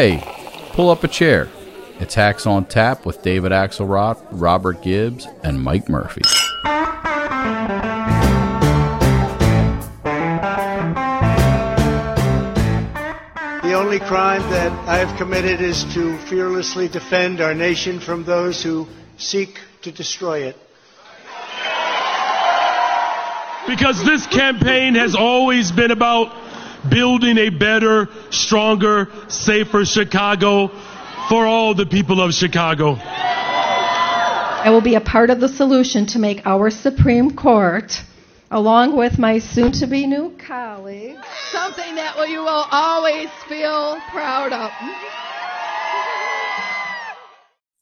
[0.00, 0.22] Hey,
[0.74, 1.48] pull up a chair.
[1.98, 6.20] It's Hacks on Tap with David Axelrod, Robert Gibbs, and Mike Murphy.
[13.64, 18.62] The only crime that I have committed is to fearlessly defend our nation from those
[18.62, 18.86] who
[19.16, 20.56] seek to destroy it.
[23.66, 26.47] Because this campaign has always been about
[26.88, 30.68] building a better, stronger, safer Chicago
[31.28, 32.96] for all the people of Chicago.
[34.60, 38.02] I will be a part of the solution to make our Supreme Court,
[38.50, 41.18] along with my soon to be new colleague,
[41.50, 44.72] something that you will always feel proud of.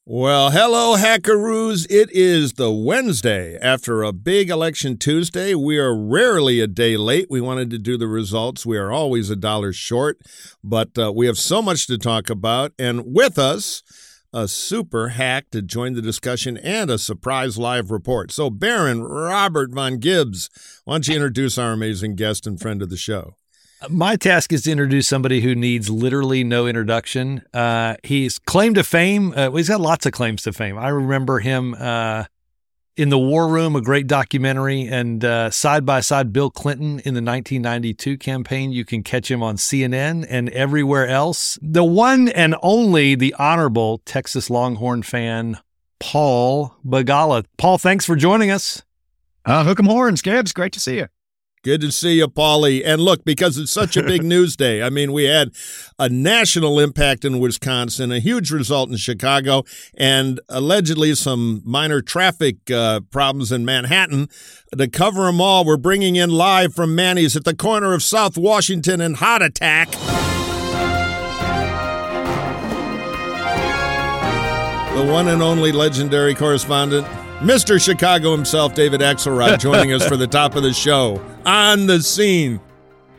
[0.09, 1.85] Well, hello, hackaroos.
[1.89, 5.53] It is the Wednesday after a big election Tuesday.
[5.53, 7.27] We are rarely a day late.
[7.29, 8.65] We wanted to do the results.
[8.65, 10.21] We are always a dollar short,
[10.63, 12.71] but uh, we have so much to talk about.
[12.79, 13.83] And with us,
[14.31, 18.31] a super hack to join the discussion and a surprise live report.
[18.31, 20.49] So, Baron Robert Von Gibbs,
[20.85, 23.35] why don't you introduce our amazing guest and friend of the show?
[23.89, 27.43] My task is to introduce somebody who needs literally no introduction.
[27.53, 29.33] Uh, he's claim to fame.
[29.35, 30.79] Uh, he's got lots of claims to fame.
[30.79, 32.25] I remember him uh,
[32.95, 37.13] in the War Room, a great documentary, and uh, side by side Bill Clinton in
[37.13, 38.71] the 1992 campaign.
[38.71, 41.59] You can catch him on CNN and everywhere else.
[41.61, 45.59] The one and only, the honorable Texas Longhorn fan,
[45.99, 47.45] Paul Begala.
[47.57, 48.81] Paul, thanks for joining us.
[49.45, 50.51] Uh, hook 'em horns, Gibbs.
[50.51, 51.07] Great to see you.
[51.63, 52.81] Good to see you, Paulie.
[52.85, 55.51] And look, because it's such a big news day, I mean, we had
[55.99, 59.63] a national impact in Wisconsin, a huge result in Chicago,
[59.97, 64.29] and allegedly some minor traffic uh, problems in Manhattan.
[64.77, 68.37] To cover them all, we're bringing in live from Manny's at the corner of South
[68.37, 69.91] Washington and Heart Attack.
[74.97, 77.05] The one and only legendary correspondent,
[77.39, 77.79] Mr.
[77.79, 82.59] Chicago himself, David Axelrod, joining us for the top of the show on the scene.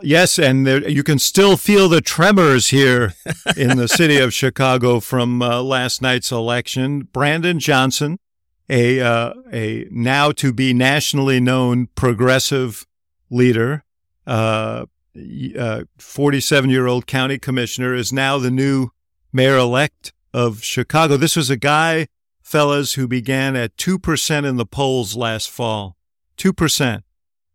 [0.02, 3.14] Yes, and there, you can still feel the tremors here
[3.56, 7.02] in the city of Chicago from uh, last night's election.
[7.12, 8.18] Brandon Johnson,
[8.68, 12.88] a uh, a now to be nationally known progressive
[13.30, 13.84] leader,
[14.26, 14.86] uh,
[15.98, 18.88] 47 year old county commissioner, is now the new
[19.32, 21.16] mayor elect of Chicago.
[21.16, 22.08] This was a guy
[22.48, 25.96] fellas who began at 2% in the polls last fall.
[26.38, 27.02] 2%.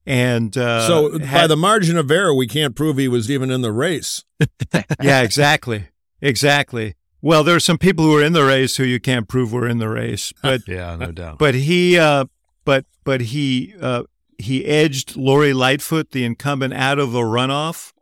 [0.06, 3.50] And uh, so, had, by the margin of error, we can't prove he was even
[3.50, 4.24] in the race.
[5.02, 5.88] yeah, exactly.
[6.22, 6.96] Exactly.
[7.22, 9.68] Well, there are some people who are in the race who you can't prove were
[9.68, 11.40] in the race, but yeah, no doubt.
[11.40, 12.26] But he, uh,
[12.66, 14.04] but but he uh,
[14.38, 17.94] he edged Lori Lightfoot, the incumbent, out of a runoff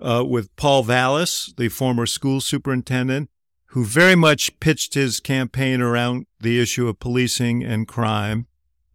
[0.00, 3.28] uh, with Paul Vallas, the former school superintendent,
[3.70, 8.46] who very much pitched his campaign around the issue of policing and crime.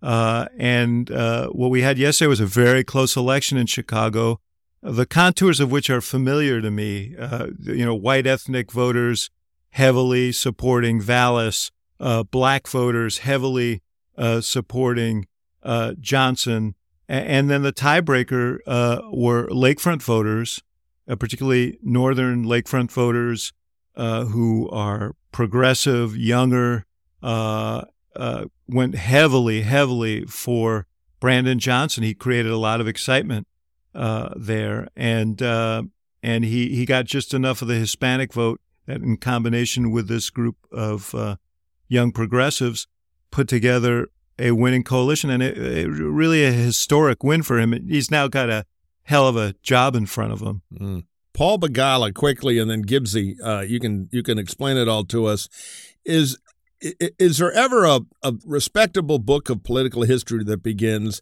[0.01, 4.41] Uh, and uh, what we had yesterday was a very close election in Chicago,
[4.81, 7.15] the contours of which are familiar to me.
[7.17, 9.29] Uh, you know, white ethnic voters
[9.69, 11.71] heavily supporting Vallas,
[12.01, 13.81] uh, black voters heavily
[14.17, 15.25] uh, supporting
[15.63, 16.75] uh, Johnson,
[17.07, 18.57] and then the tiebreaker
[19.09, 20.61] were lakefront voters,
[21.07, 23.53] particularly northern lakefront voters
[23.95, 26.85] uh, who are progressive, younger,
[27.23, 27.83] uh,
[28.15, 30.87] uh, went heavily, heavily for
[31.19, 32.03] Brandon Johnson.
[32.03, 33.47] He created a lot of excitement
[33.93, 35.83] uh, there, and uh,
[36.21, 40.29] and he he got just enough of the Hispanic vote that, in combination with this
[40.29, 41.37] group of
[41.87, 42.87] young progressives,
[43.31, 44.07] put together
[44.37, 47.71] a winning coalition, and it, it, really a historic win for him.
[47.87, 48.65] He's now got a
[49.03, 50.61] hell of a job in front of him.
[50.73, 51.03] Mm.
[51.35, 53.35] Paul Begala quickly, and then Gibbsy.
[53.43, 55.47] Uh, you can you can explain it all to us.
[56.05, 56.37] Is
[56.81, 61.21] is there ever a, a respectable book of political history that begins?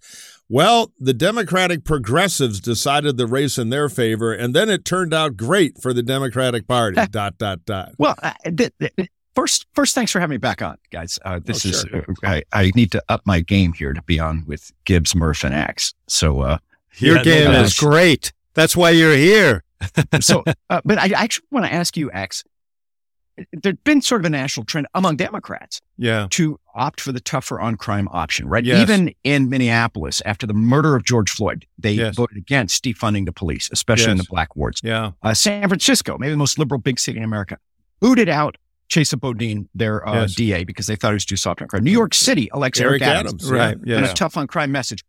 [0.50, 5.36] Well, the Democratic progressives decided the race in their favor, and then it turned out
[5.36, 6.96] great for the Democratic Party.
[7.12, 7.94] dot dot dot.
[7.98, 11.18] Well, uh, th- th- first, first, thanks for having me back on, guys.
[11.26, 12.06] Uh, this oh, is sure.
[12.24, 15.44] uh, I, I, need to up my game here to be on with Gibbs, Murph,
[15.44, 15.94] and Axe.
[16.08, 16.58] So uh,
[16.98, 18.32] your yeah, game is great.
[18.54, 19.64] That's why you're here
[20.22, 22.44] so, uh, but I actually want to ask you, X.
[23.52, 27.60] There's been sort of a national trend among Democrats, yeah, to opt for the tougher
[27.60, 28.64] on crime option, right?
[28.64, 28.80] Yes.
[28.84, 32.16] Even in Minneapolis, after the murder of George Floyd, they yes.
[32.16, 34.12] voted against defunding the police, especially yes.
[34.12, 34.82] in the black wards.
[34.84, 37.58] Yeah, uh, San Francisco, maybe the most liberal big city in America,
[38.00, 38.56] booted out
[38.90, 41.84] Chesa Boudin, their uh, DA, because they thought he was too soft on crime.
[41.84, 43.78] New York City elects Eric, Eric Adams, Adams, right?
[43.84, 45.04] Yeah, and a tough on crime message.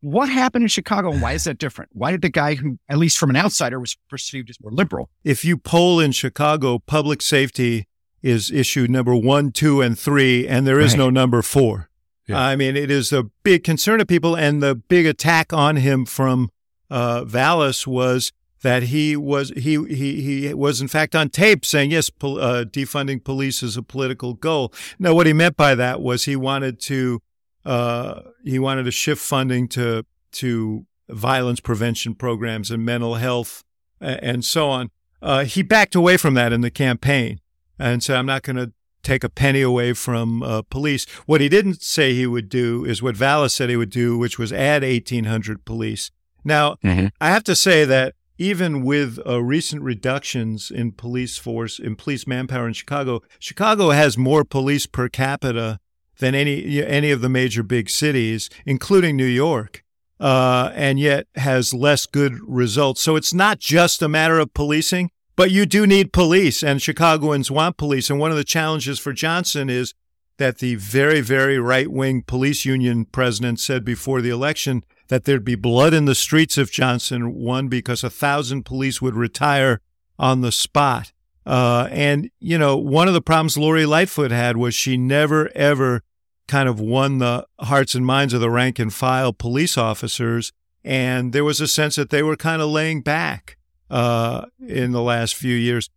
[0.00, 1.90] What happened in Chicago and why is that different?
[1.94, 5.10] Why did the guy who, at least from an outsider, was perceived as more liberal?
[5.24, 7.86] If you poll in Chicago, public safety
[8.22, 10.98] is issue number one, two, and three, and there is right.
[10.98, 11.88] no number four.
[12.26, 12.40] Yeah.
[12.40, 16.04] I mean, it is a big concern of people, and the big attack on him
[16.04, 16.50] from
[16.90, 18.32] uh, Vallas was
[18.62, 22.64] that he was he he he was in fact on tape saying yes, pol- uh,
[22.64, 24.72] defunding police is a political goal.
[24.98, 27.22] Now, what he meant by that was he wanted to
[27.66, 33.64] uh, he wanted to shift funding to to violence prevention programs and mental health
[34.00, 34.90] and so on.
[35.20, 37.40] Uh, he backed away from that in the campaign
[37.78, 38.72] and said, "I'm not going to
[39.02, 43.02] take a penny away from uh, police." What he didn't say he would do is
[43.02, 46.10] what Vallas said he would do, which was add 1,800 police.
[46.44, 47.08] Now, mm-hmm.
[47.20, 52.26] I have to say that even with uh, recent reductions in police force in police
[52.28, 55.80] manpower in Chicago, Chicago has more police per capita
[56.18, 59.84] than any any of the major big cities, including New York,
[60.20, 63.02] uh, and yet has less good results.
[63.02, 67.50] So it's not just a matter of policing, but you do need police, and Chicagoans
[67.50, 68.10] want police.
[68.10, 69.94] And one of the challenges for Johnson is
[70.38, 75.44] that the very very right wing police union president said before the election that there'd
[75.44, 79.80] be blood in the streets if Johnson won because a thousand police would retire
[80.18, 81.12] on the spot.
[81.46, 86.02] Uh, and, you know, one of the problems Lori Lightfoot had was she never, ever
[86.48, 90.52] kind of won the hearts and minds of the rank and file police officers.
[90.84, 93.56] And there was a sense that they were kind of laying back
[93.90, 95.88] uh, in the last few years.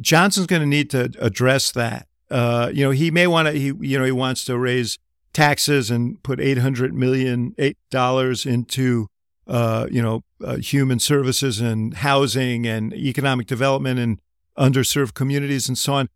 [0.00, 2.06] Johnson's going to need to address that.
[2.30, 4.98] Uh, you know, he may want to, he, you know, he wants to raise
[5.36, 9.06] taxes and put eight hundred million eight dollars into
[9.46, 14.18] uh, you know uh, human services and housing and economic development and
[14.58, 16.08] underserved communities and so on.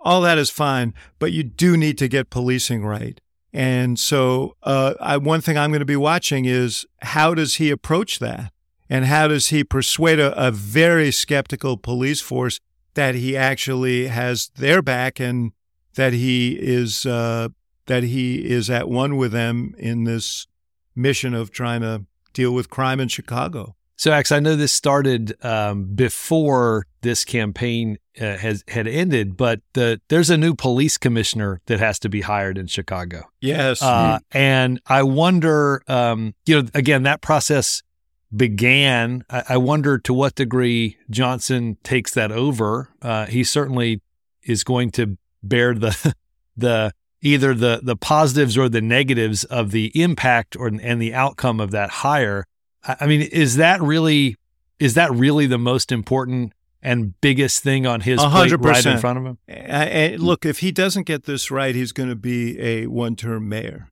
[0.00, 3.20] All that is fine, but you do need to get policing right.
[3.52, 7.70] And so, uh, I, one thing I'm going to be watching is how does he
[7.70, 8.50] approach that,
[8.88, 12.60] and how does he persuade a, a very skeptical police force
[12.94, 15.52] that he actually has their back and
[15.94, 17.48] that he is uh,
[17.86, 20.46] that he is at one with them in this
[20.94, 23.76] mission of trying to deal with crime in Chicago.
[24.02, 29.60] So, Ax, I know this started um, before this campaign uh, has had ended, but
[29.74, 33.30] the, there's a new police commissioner that has to be hired in Chicago.
[33.40, 37.84] Yes, uh, and I wonder, um, you know, again, that process
[38.34, 39.22] began.
[39.30, 42.88] I, I, wonder to what degree Johnson takes that over.
[43.00, 44.02] Uh, he certainly
[44.42, 46.16] is going to bear the
[46.56, 51.60] the either the the positives or the negatives of the impact or and the outcome
[51.60, 52.48] of that hire.
[52.84, 54.36] I mean, is that really
[54.78, 56.52] is that really the most important
[56.82, 58.30] and biggest thing on his 100%.
[58.32, 59.38] plate right in front of him?
[59.46, 63.90] And look, if he doesn't get this right, he's going to be a one-term mayor.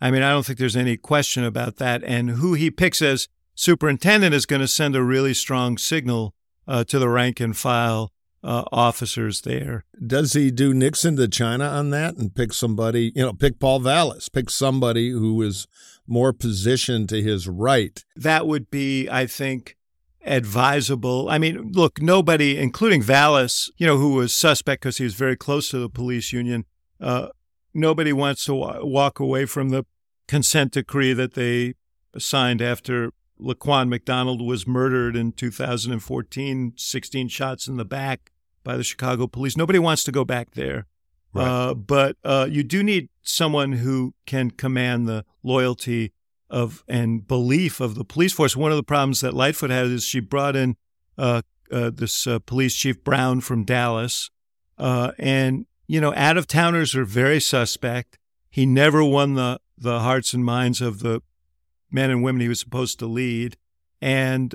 [0.00, 2.02] I mean, I don't think there's any question about that.
[2.02, 6.34] And who he picks as superintendent is going to send a really strong signal
[6.66, 8.10] uh, to the rank and file
[8.42, 9.84] uh, officers there.
[10.04, 13.78] Does he do Nixon to China on that and pick somebody, you know, pick Paul
[13.78, 15.68] Vallas, pick somebody who is
[16.06, 18.04] more positioned to his right?
[18.16, 19.76] That would be, I think,
[20.24, 21.28] advisable.
[21.28, 25.36] I mean, look, nobody, including Vallas, you know, who was suspect because he was very
[25.36, 26.64] close to the police union,
[27.00, 27.28] uh,
[27.74, 29.84] nobody wants to walk away from the
[30.28, 31.74] consent decree that they
[32.18, 38.30] signed after Laquan McDonald was murdered in 2014, 16 shots in the back
[38.62, 39.56] by the Chicago police.
[39.56, 40.86] Nobody wants to go back there.
[41.34, 41.46] Right.
[41.46, 46.12] Uh, but uh, you do need someone who can command the loyalty
[46.50, 48.56] of and belief of the police force.
[48.56, 50.76] One of the problems that Lightfoot had is she brought in
[51.16, 54.30] uh, uh this uh, police chief Brown from Dallas,
[54.78, 58.18] uh, and you know, out of towners are very suspect.
[58.50, 61.22] He never won the the hearts and minds of the
[61.90, 63.56] men and women he was supposed to lead,
[64.00, 64.54] and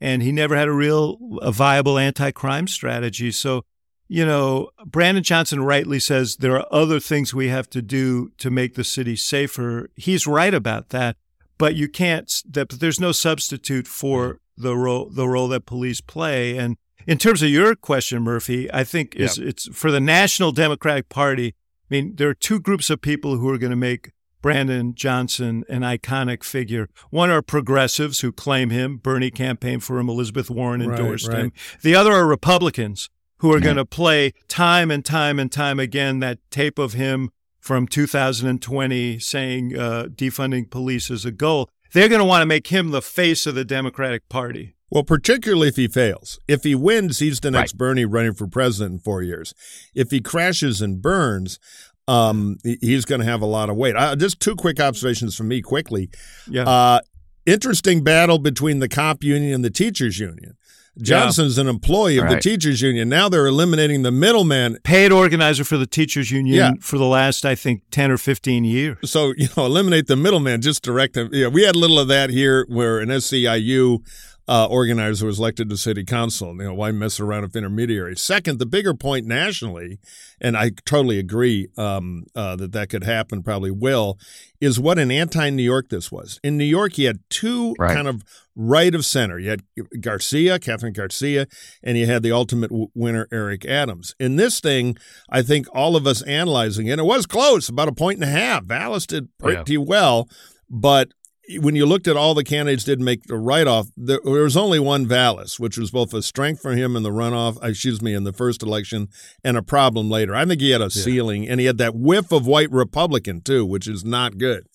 [0.00, 3.32] and he never had a real a viable anti-crime strategy.
[3.32, 3.64] So,
[4.08, 8.50] you know, Brandon Johnson rightly says there are other things we have to do to
[8.50, 9.90] make the city safer.
[9.96, 11.16] He's right about that,
[11.58, 12.32] but you can't.
[12.48, 14.62] That there's no substitute for mm-hmm.
[14.62, 16.56] the role the role that police play.
[16.56, 19.48] And in terms of your question, Murphy, I think is yep.
[19.48, 21.54] it's for the National Democratic Party.
[21.90, 25.64] I mean, there are two groups of people who are going to make Brandon Johnson
[25.68, 26.88] an iconic figure.
[27.10, 28.98] One are progressives who claim him.
[28.98, 30.08] Bernie campaigned for him.
[30.08, 31.44] Elizabeth Warren endorsed right, right.
[31.44, 31.52] him.
[31.82, 36.20] The other are Republicans who are going to play time and time and time again
[36.20, 41.68] that tape of him from 2020 saying uh, defunding police is a goal.
[41.92, 44.74] They're going to want to make him the face of the Democratic Party.
[44.90, 46.38] Well, particularly if he fails.
[46.46, 47.78] If he wins, he's the next right.
[47.78, 49.52] Bernie running for president in four years.
[49.94, 51.58] If he crashes and burns,
[52.06, 53.96] um, he's going to have a lot of weight.
[53.96, 56.08] Uh, just two quick observations from me quickly.
[56.48, 56.68] Yeah.
[56.68, 57.00] Uh,
[57.46, 60.55] interesting battle between the cop union and the teachers union.
[61.00, 63.08] Johnson's an employee of the teachers union.
[63.08, 64.78] Now they're eliminating the middleman.
[64.82, 66.70] Paid organizer for the teachers union Yeah.
[66.80, 68.98] for the last, I think, 10 or 15 years.
[69.10, 71.28] So, you know, eliminate the middleman, just direct them.
[71.32, 73.98] Yeah, we had a little of that here where an SEIU
[74.48, 76.48] uh, organizer was elected to city council.
[76.56, 78.22] You know, why mess around with intermediaries?
[78.22, 79.98] Second, the bigger point nationally,
[80.40, 84.18] and I totally agree um, uh, that that could happen, probably will,
[84.60, 86.38] is what an anti New York this was.
[86.44, 87.94] In New York, you had two Right.
[87.94, 88.22] kind of
[88.54, 89.38] right of center.
[89.38, 89.62] You had
[90.00, 91.46] Garcia, Kathryn Garcia,
[91.82, 94.14] and you had the ultimate w- winner, Eric Adams.
[94.18, 94.96] In this thing,
[95.28, 98.32] I think all of us analyzing it, it was close, about a point and a
[98.32, 98.64] half.
[98.64, 100.28] Vallas did pretty well,
[100.70, 101.08] but
[101.60, 104.78] when you looked at all the candidates didn't make the write-off, there, there was only
[104.78, 108.14] one Vallas, which was both a strength for him in the runoff, uh, excuse me,
[108.14, 109.08] in the first election,
[109.44, 110.34] and a problem later.
[110.34, 113.64] I think he had a ceiling, and he had that whiff of white Republican too,
[113.64, 114.66] which is not good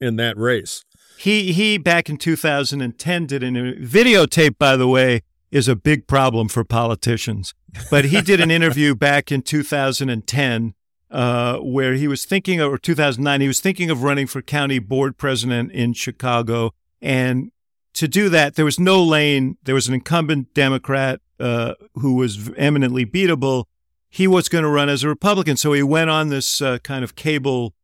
[0.00, 0.84] in that race.
[1.18, 4.58] He he back in 2010 did an uh, videotape.
[4.58, 7.54] By the way, is a big problem for politicians.
[7.90, 10.74] But he did an interview back in 2010
[11.12, 14.78] uh, where he was thinking, of, or 2009, he was thinking of running for county
[14.78, 16.72] board president in Chicago.
[17.00, 17.52] And
[17.94, 19.58] to do that, there was no lane.
[19.62, 23.64] There was an incumbent Democrat uh, who was eminently beatable.
[24.08, 27.04] He was going to run as a Republican, so he went on this uh, kind
[27.04, 27.74] of cable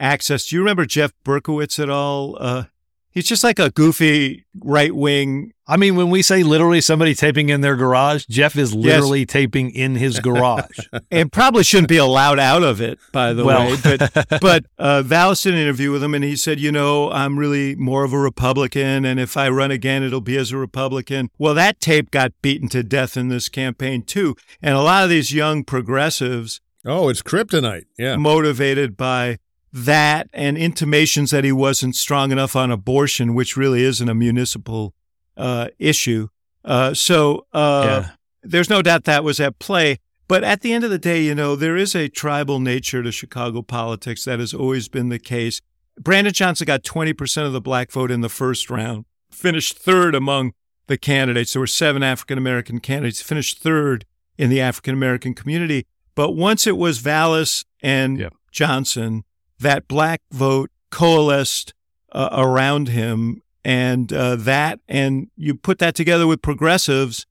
[0.00, 0.46] access.
[0.46, 2.36] Do you remember Jeff Berkowitz at all?
[2.38, 2.64] Uh,
[3.12, 5.52] he's just like a goofy right wing.
[5.66, 9.70] I mean, when we say literally somebody taping in their garage, Jeff is literally taping
[9.70, 10.76] in his garage.
[11.10, 13.76] and probably shouldn't be allowed out of it, by the Well- way.
[13.82, 17.38] But but uh, Vallas did an interview with him, and he said, you know, I'm
[17.38, 21.30] really more of a Republican, and if I run again, it'll be as a Republican.
[21.38, 25.10] Well, that tape got beaten to death in this campaign too, and a lot of
[25.10, 27.84] these young progressives Oh, it's kryptonite.
[27.96, 28.16] Yeah.
[28.16, 29.38] motivated by
[29.72, 34.94] that and intimations that he wasn't strong enough on abortion, which really isn't a municipal
[35.36, 36.28] uh, issue.
[36.64, 38.10] Uh, so uh, Yeah.
[38.42, 39.98] there's no doubt that was at play.
[40.28, 43.12] But at the end of the day, you know, there is a tribal nature to
[43.12, 45.60] Chicago politics that has always been the case.
[46.00, 50.52] Brandon Johnson got 20% of the black vote in the first round, finished third among
[50.86, 51.52] the candidates.
[51.52, 54.04] There were seven African American candidates, finished third
[54.38, 55.86] in the African American community.
[56.14, 58.34] But once it was Vallas and Yep.
[58.50, 59.24] Johnson,
[59.62, 61.74] that black vote coalesced
[62.12, 63.42] uh, around him.
[63.64, 67.26] And uh, that, and you put that together with progressives,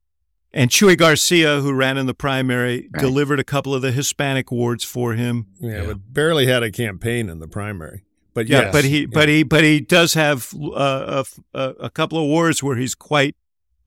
[0.54, 3.00] and Chuy Garcia, who ran in the primary, Right.
[3.00, 5.46] delivered a couple of the Hispanic wards for him.
[5.60, 8.04] Yeah, but barely had a campaign in the primary.
[8.34, 9.06] But Yeah, yes, but he, yeah.
[9.12, 11.22] but he, but he does have uh,
[11.54, 13.36] a, a, a couple of wards where he's quite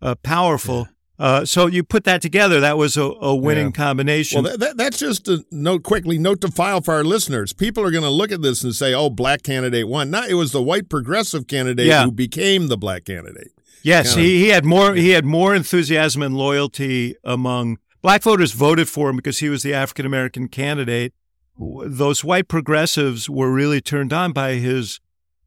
[0.03, 0.87] uh, powerful.
[1.17, 3.71] Uh, so you put that together, that was a, a winning Yeah.
[3.71, 4.43] combination.
[4.43, 7.53] Well, that, that, that's just a note quickly, note to file for our listeners.
[7.53, 10.09] People are going to look at this and say, oh, black candidate won.
[10.09, 12.03] Not it was the white progressive candidate Yeah.
[12.05, 13.51] who became the black candidate.
[13.81, 18.21] Yes, Kind of- he, he had more he had more enthusiasm and loyalty among black
[18.23, 21.13] voters voted for him because he was the African American candidate.
[21.57, 24.99] Those white progressives were really turned on by his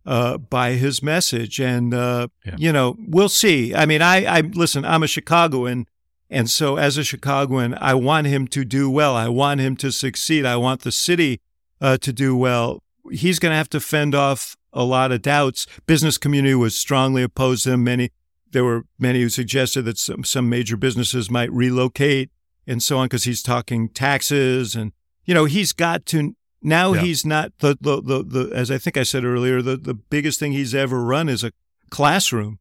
[0.08, 2.56] uh, by his message, and uh, Yeah.
[2.58, 3.74] you know we'll see.
[3.74, 4.84] I mean, I, I listen.
[4.84, 5.86] I'm a Chicagoan,
[6.30, 9.14] and so as a Chicagoan, I want him to do well.
[9.14, 10.46] I want him to succeed.
[10.46, 11.40] I want the city
[11.80, 12.82] uh, to do well.
[13.12, 15.66] He's going to have to fend off a lot of doubts.
[15.86, 17.84] Business community was strongly opposed to him.
[17.84, 18.10] Many
[18.50, 22.30] there were many who suggested that some, some major businesses might relocate
[22.66, 24.92] and so on because he's talking taxes and
[25.26, 27.00] you know he's got to now Yeah.
[27.02, 30.38] he's not the, the the the as I think I said earlier the the biggest
[30.40, 31.52] thing he's ever run is a
[31.90, 32.58] classroom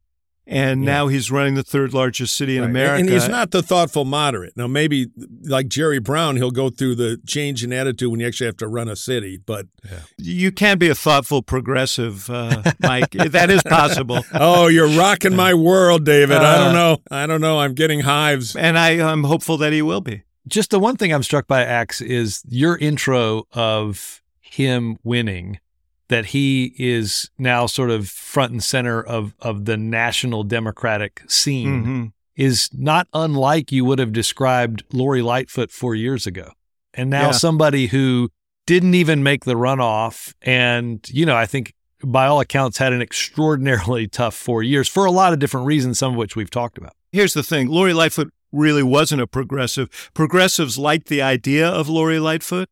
[0.50, 2.70] and now he's running the third largest city in Right.
[2.70, 4.56] America And he's not the thoughtful moderate.
[4.56, 5.08] Now, maybe
[5.42, 8.66] like Jerry Brown, he'll go through the change in attitude when you actually have to
[8.66, 9.36] run a city.
[9.44, 9.66] But
[10.16, 15.52] you can be a thoughtful progressive uh, Mike that is possible oh, you're rocking my
[15.52, 16.38] world, David.
[16.38, 16.96] I Uh, don't know.
[17.10, 17.58] I don't know.
[17.60, 18.56] I'm getting hives.
[18.56, 21.46] and I, I am hopeful that he will be Just the one thing I'm struck
[21.46, 25.58] by, Axe, is your intro of him winning,
[26.08, 31.84] that he is now sort of front and center of, of the national Democratic scene,
[31.84, 32.12] Mhm.
[32.34, 36.52] is not unlike you would have described Lori Lightfoot four years ago.
[36.94, 37.30] And now Yeah.
[37.32, 38.30] somebody who
[38.66, 40.32] didn't even make the runoff.
[40.42, 41.74] And, you know, I think
[42.04, 45.98] by all accounts had an extraordinarily tough four years for a lot of different reasons,
[45.98, 46.92] some of which we've talked about.
[47.12, 50.10] Here's the thing Lori Lightfoot really wasn't a progressive.
[50.14, 52.68] Progressives liked the idea of Lori Lightfoot,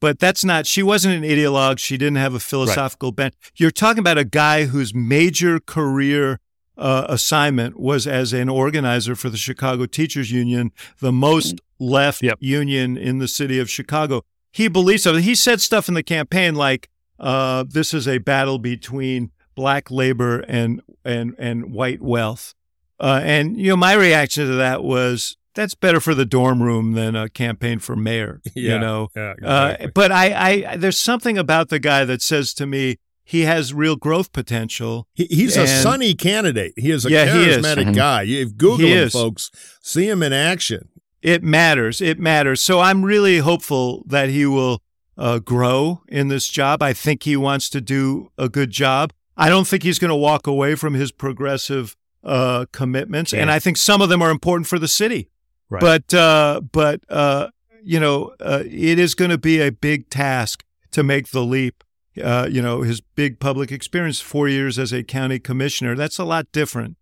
[0.00, 1.78] but that's not, she wasn't an ideologue.
[1.78, 3.34] She didn't have a philosophical bent.
[3.56, 6.40] You're talking about a guy whose major career
[6.76, 10.70] uh, assignment was as an organizer for the Chicago Teachers Union,
[11.00, 12.38] the most left Yep.
[12.40, 14.22] union in the city of Chicago.
[14.52, 15.14] he believes so.
[15.16, 16.88] He said stuff in the campaign like,
[17.20, 22.54] uh, "This is a battle between black labor and and and white wealth,"
[23.00, 26.92] uh, and you know, my reaction to that was, "That's better for the dorm room
[26.92, 31.38] than a campaign for mayor." Yeah, you know, yeah, uh, but I, I, there's something
[31.38, 32.96] about the guy that says to me.
[33.24, 35.06] He has real growth potential.
[35.12, 36.72] He, he's a sunny candidate.
[36.78, 37.58] He is a Yeah, he is.
[37.58, 37.94] charismatic Mhm.
[37.94, 38.22] guy.
[38.22, 39.12] You Google He him, is.
[39.12, 39.50] folks.
[39.82, 40.88] See him in action.
[41.20, 42.00] It matters.
[42.00, 42.62] It matters.
[42.62, 44.80] So I'm really hopeful that he will
[45.18, 46.82] uh, grow in this job.
[46.82, 49.12] I think he wants to do a good job.
[49.36, 53.58] I don't think he's going to walk away from his progressive uh, commitments, and I
[53.58, 55.30] think some of them are important for the city.
[55.70, 55.80] Right.
[55.80, 57.48] But uh, but uh,
[57.82, 61.84] you know, uh, it is going to be a big task to make the leap.
[62.22, 66.24] Uh, you know, his big public experience, four years as a county commissioner, that's a
[66.24, 66.96] lot different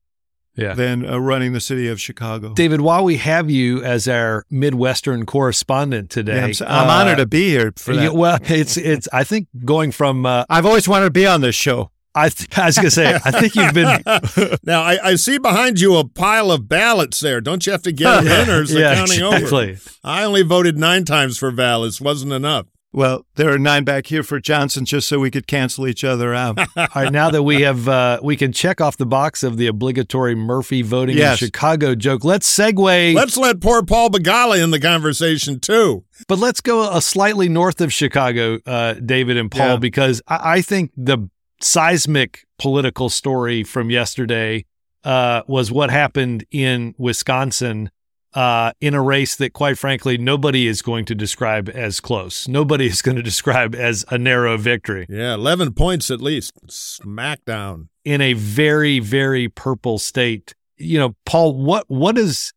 [0.56, 0.74] Yeah.
[0.74, 2.52] than uh, running the city of Chicago.
[2.52, 6.92] David, while we have you as our Midwestern correspondent today, Yeah, I'm, s- I'm uh,
[6.92, 8.14] honored to be here for you- that.
[8.14, 9.08] well, it's it's.
[9.12, 11.90] I think going from uh, I've always wanted to be on this show.
[12.16, 14.02] I, th- I was gonna say I think you've been
[14.64, 17.40] now, I, I see behind you a pile of ballots there.
[17.40, 19.36] Don't you have to get them in or is the yeah counting over?
[19.36, 19.78] exactly.
[20.02, 22.00] I only voted nine times for Vallas.
[22.00, 22.66] Wasn't enough.
[22.92, 26.32] Well, there are nine back here for Johnson just so we could cancel each other
[26.34, 26.58] out.
[26.78, 29.66] All right, now that we have, uh, we can check off the box of the
[29.66, 31.42] obligatory Murphy voting Yes.
[31.42, 32.24] in Chicago joke.
[32.24, 36.04] Let's segue, Let's let poor Paul Begala in the conversation, too.
[36.26, 39.76] but let's go a slightly north of Chicago, uh, David and Paul, Yeah.
[39.76, 41.28] because I, I think the
[41.60, 44.64] seismic political story from yesterday
[45.04, 47.90] uh, was what happened in Wisconsin.
[48.34, 52.46] Uh, in a race that, quite frankly, nobody is going to describe as close.
[52.46, 55.06] Nobody is going to describe as a narrow victory.
[55.08, 56.52] Yeah, 11 points at least.
[56.66, 57.88] Smackdown.
[58.04, 62.52] in a very very purple state you know paul what what is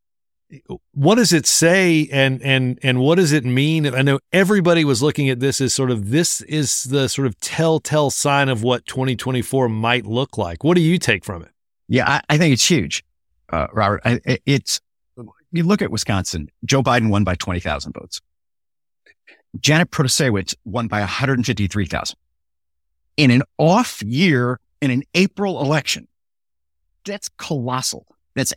[0.94, 5.04] what does it say and and and what does it mean i know everybody was
[5.04, 8.84] looking at this as sort of this is the sort of telltale sign of what
[8.88, 11.52] 2024 might look like what do you take from it
[11.88, 13.04] Yeah, I, I think it's huge,
[13.52, 14.02] uh, Robert.
[14.06, 14.80] I, it's
[15.52, 16.50] you look at Wisconsin.
[16.64, 18.22] Joe Biden won by twenty thousand votes.
[19.60, 22.18] Janet Protasiewicz won by one hundred fifty-three thousand.
[23.18, 26.08] In an off year, in an April election,
[27.06, 28.06] that's colossal.
[28.40, 28.54] That's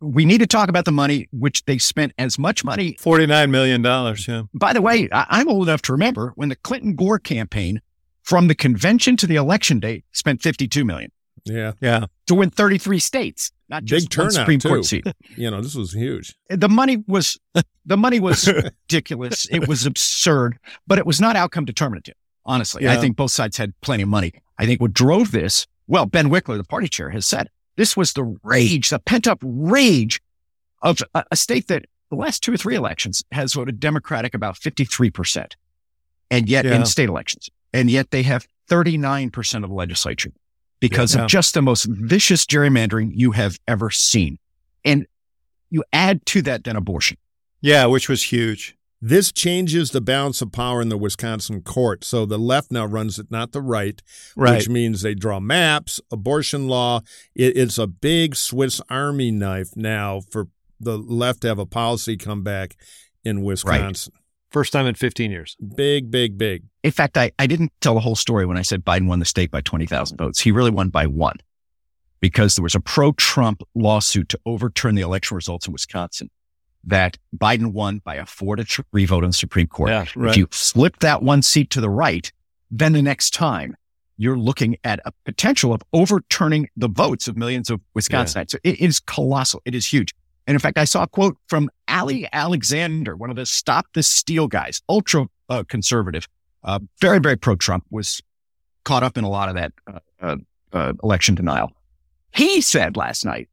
[0.00, 2.96] we need to talk about the money which they spent as much money.
[3.00, 3.82] $49 million.
[4.28, 4.42] Yeah.
[4.52, 7.80] By the way, I, I'm old enough to remember when the Clinton Gore campaign,
[8.22, 11.12] from the convention to the election day, spent fifty-two million
[11.44, 11.72] Yeah.
[11.80, 12.06] Yeah.
[12.26, 15.06] to win thirty-three states, not just Big one turnout, Supreme Court seat.
[15.36, 16.34] You know, this was huge.
[16.48, 17.38] the money was
[17.84, 19.46] the money was ridiculous.
[19.50, 22.14] It was absurd, but it was not outcome determinative.
[22.44, 24.32] Honestly, I think both sides had plenty of money.
[24.58, 28.12] I think what drove this, well, Ben Wickler, the party chair, has said this was
[28.12, 30.20] the rage, the pent up rage
[30.82, 34.54] of a, a state that the last two or three elections has voted Democratic about
[34.56, 35.52] 53%.
[36.30, 36.74] And yet Yeah.
[36.76, 40.32] in state elections, and yet they have 39% of the legislature
[40.80, 41.24] because Yeah.
[41.24, 44.38] of just the most vicious gerrymandering you have ever seen.
[44.84, 45.06] And
[45.70, 47.16] you add to that then abortion.
[47.60, 48.76] Yeah, which was huge.
[49.08, 52.02] This changes the balance of power in the Wisconsin court.
[52.02, 54.02] So the left now runs it, not the right,
[54.34, 54.56] Right.
[54.56, 57.02] which means they draw maps, abortion law.
[57.32, 60.48] It, it's a big Swiss Army knife now for
[60.80, 62.74] the left to have a policy come back
[63.24, 64.12] in Wisconsin.
[64.50, 66.64] first time in 15 years Big, big, big.
[66.82, 69.24] In fact, I, I didn't tell the whole story when I said Biden won the
[69.24, 70.40] state by 20,000 votes.
[70.40, 71.36] He really won by one
[72.20, 76.28] because there was a pro Trump lawsuit to overturn the election results in Wisconsin
[76.86, 79.90] that Biden won by a four to three vote on the Supreme Court.
[79.90, 80.30] Yeah, right.
[80.30, 82.32] If you flip that one seat to the right,
[82.70, 83.76] then the next time
[84.16, 88.52] you're looking at a potential of overturning the votes of millions of Wisconsinites.
[88.52, 89.60] So it is colossal.
[89.64, 90.14] It is huge.
[90.46, 94.02] And in fact, I saw a quote from Ali Alexander, one of the Stop the
[94.02, 96.28] Steal guys, ultra uh, conservative,
[96.62, 98.22] uh, very, very pro Trump, was
[98.84, 100.36] caught up in a lot of that uh, uh,
[100.72, 101.72] uh, election denial.
[102.32, 103.48] He said last night,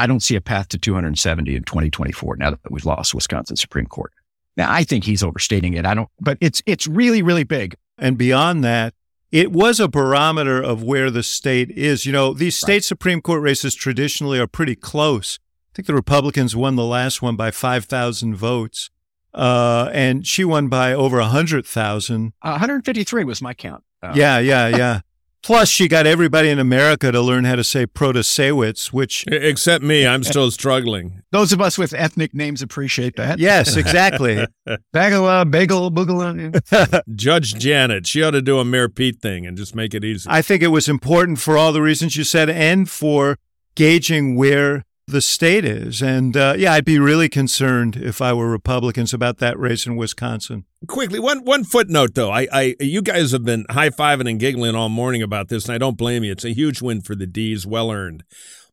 [0.00, 3.84] I don't see a path to 270 in 2024 now that we've lost Wisconsin Supreme
[3.84, 4.12] Court.
[4.56, 5.84] Now, I think he's overstating it.
[5.84, 7.76] I don't, but it's, it's really, really big.
[7.98, 8.94] And beyond that,
[9.30, 12.06] it was a barometer of where the state is.
[12.06, 15.38] You know, these state Supreme Court races traditionally are pretty close.
[15.72, 18.88] I think the Republicans won the last one by 5,000 votes.
[19.34, 22.32] Uh, and she won by over 100,000.
[22.40, 23.84] Uh, 153 was my count.
[24.02, 25.00] Uh, Yeah, yeah, yeah.
[25.42, 30.06] Plus, she got everybody in America to learn how to say Protasiewicz, which, Except me,
[30.06, 31.22] I'm still struggling.
[31.32, 33.38] Those of us with ethnic names appreciate that.
[33.38, 34.46] yes, exactly.
[34.94, 37.02] Bagala, bagel, boogala.
[37.14, 40.28] Judge Janet, she ought to do a Mayor Pete thing and just make it easy.
[40.30, 43.38] I think it was important for all the reasons you said and for
[43.74, 46.02] gauging where the state is.
[46.02, 49.96] And uh, yeah, I'd be really concerned if I were Republicans about that race in
[49.96, 50.64] Wisconsin.
[50.86, 52.30] Quickly, one one footnote though.
[52.30, 55.74] I, I you guys have been high fiving and giggling all morning about this, and
[55.74, 56.32] I don't blame you.
[56.32, 58.24] It's a huge win for the D's, well earned.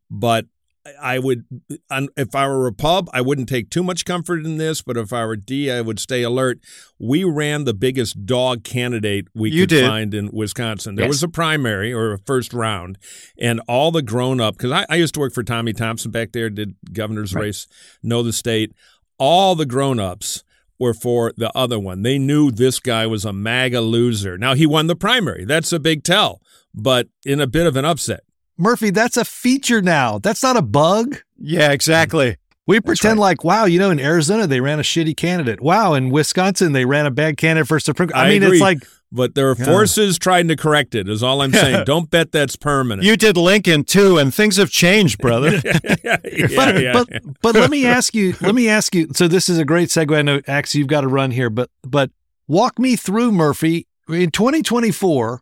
[0.09, 0.45] But
[1.01, 1.45] I would,
[1.89, 4.81] if I were a pub, I wouldn't take too much comfort in this.
[4.81, 6.59] But if I were D, I would stay alert.
[6.99, 9.87] We ran the biggest dog candidate we You could did.
[9.87, 10.95] find in Wisconsin.
[10.95, 11.09] There Yes.
[11.15, 12.97] was a primary or a first round,
[13.39, 16.31] and all the grown up because I, I used to work for Tommy Thompson back
[16.31, 17.67] there, did governor's race,
[18.03, 18.73] know the state.
[19.19, 20.43] All the grown ups
[20.79, 22.03] were for the other one.
[22.03, 24.37] They knew this guy was a MAGA loser.
[24.37, 25.43] Now he won the primary.
[25.43, 26.39] That's a big tell,
[26.73, 28.21] but in a bit of an upset.
[28.57, 30.19] Murphy, that's a feature now.
[30.19, 31.17] That's not a bug.
[31.37, 32.37] Yeah, exactly.
[32.65, 35.61] We pretend like, wow, you know, in Arizona they ran a shitty candidate.
[35.61, 38.09] Wow, in Wisconsin they ran a bad candidate for Supreme.
[38.13, 38.57] I, I mean, agree.
[38.57, 39.63] it's like But there are Yeah.
[39.65, 41.07] forces trying to correct it.
[41.07, 41.83] Is all I'm saying.
[41.85, 43.05] Don't bet that's permanent.
[43.05, 45.61] You did Lincoln too, and things have changed, brother.
[46.03, 46.17] yeah,
[46.55, 46.91] but, yeah.
[46.91, 47.07] but
[47.41, 50.13] but let me ask you let me ask you so this is a great segue
[50.17, 52.11] i know ax you've got to run here but but
[52.47, 55.41] walk me through murphy in 2024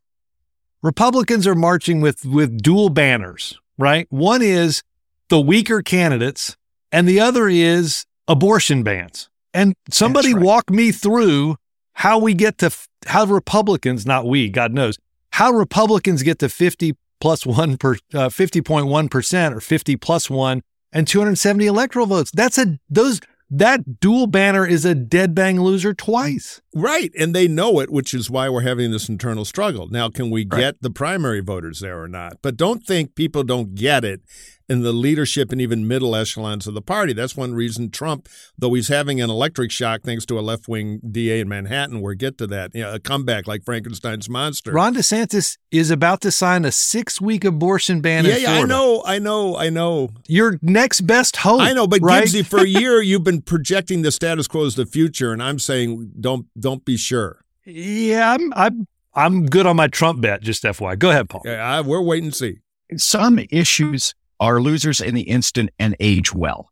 [0.82, 4.84] republicans are marching with with dual banners right one is
[5.30, 6.56] the weaker candidates
[6.92, 10.44] and the other is abortion bans and somebody right.
[10.44, 11.56] walk me through
[11.94, 14.98] how we get to f- how republicans not we god knows
[15.32, 20.62] how republicans get to 50 plus 1 per uh, 50.1% or 50 plus 1
[20.92, 22.32] and 270 electoral votes.
[22.32, 26.62] That's a those that dual banner is a dead bang loser twice.
[26.74, 29.88] right, and they know it, which is why we're having this internal struggle.
[29.90, 30.60] Now, can we Right.
[30.60, 32.38] get the primary voters there or not?
[32.42, 34.22] But don't think people don't get it
[34.68, 37.14] in the leadership and even middle echelons of the party.
[37.14, 41.00] That's one reason Trump, though he's having an electric shock thanks to a left wing
[41.10, 42.74] DA in Manhattan, we'll get to that.
[42.74, 44.72] You know, a comeback like Frankenstein's monster.
[44.72, 49.04] Ron DeSantis is about to sign a 6-week abortion ban yeah, in yeah, I know,
[49.06, 50.10] I know, I know.
[50.28, 51.62] Your next best hope.
[51.62, 52.26] I know, but right?
[52.26, 55.60] Gibbsy, for a year you've been projecting the status quo as the future, and I'm
[55.60, 57.42] saying don't don't be sure.
[57.66, 61.00] Yeah, I'm I'm I'm good on my Trump bet, just FYI.
[61.00, 61.42] Go ahead, Paul.
[61.46, 62.60] Yeah, I, we're wait and see.
[62.98, 66.72] Some issues are losers in the instant and age well.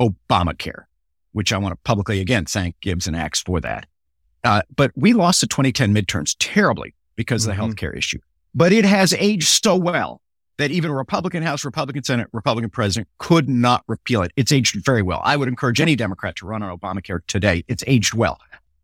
[0.00, 0.84] Obamacare,
[1.32, 3.86] which I want to publicly again thank Gibbs and Axe for that.
[4.42, 7.72] Uh, but we lost the 2010 midterms terribly because of the Mhm.
[7.74, 8.18] healthcare issue.
[8.54, 10.20] But it has aged so well
[10.58, 14.32] that even a Republican House, Republican Senate, Republican President could not repeal it.
[14.36, 15.20] It's aged very well.
[15.24, 17.64] I would encourage any Democrat to run on Obamacare today.
[17.68, 18.38] It's aged well.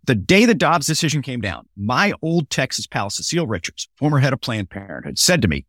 [0.07, 4.33] The day the Dobbs decision came down, my old Texas pal, Cecile Richards, former head
[4.33, 5.67] of Planned Parenthood, said to me,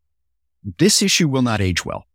[0.80, 2.06] this issue will not age well.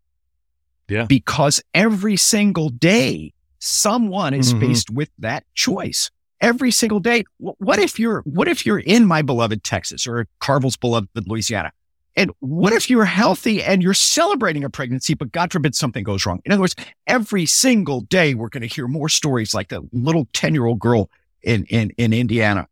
[0.89, 1.05] Yeah.
[1.07, 4.61] Because every single day, someone is Mhm.
[4.61, 6.11] faced with that choice.
[6.41, 7.25] Every single day.
[7.39, 11.73] What if you're, what if you're in my beloved Texas or Carville's beloved Louisiana?
[12.15, 16.25] And what if you're healthy and you're celebrating a pregnancy, but God forbid something goes
[16.25, 16.41] wrong?
[16.45, 16.75] In other words,
[17.07, 20.79] every single day we're going to hear more stories like the little 10 year old
[20.79, 21.11] girl
[21.43, 22.69] in, in, in Indiana,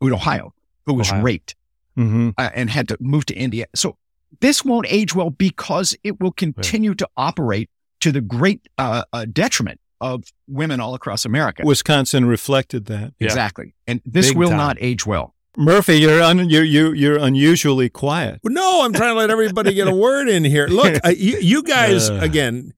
[0.00, 0.54] in Ohio,
[0.86, 1.22] who was Ohio.
[1.22, 1.56] raped
[1.94, 3.66] hmm uh, and had to move to India.
[3.74, 3.96] So
[4.40, 7.70] this won't age well because it will continue to operate
[8.00, 11.62] to the great uh, uh, detriment of women all across America.
[11.64, 13.14] Wisconsin reflected that.
[13.18, 13.24] Yeah.
[13.26, 13.74] Exactly.
[13.86, 14.58] And this Big will time.
[14.58, 15.34] not age well.
[15.56, 18.40] Murphy, you're un, you're, you you're unusually quiet.
[18.44, 20.66] Well, no, I'm trying to let everybody get a word in here.
[20.66, 22.18] Look, uh, you, you guys Uh.
[22.20, 22.74] again.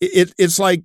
[0.00, 0.82] It, it's like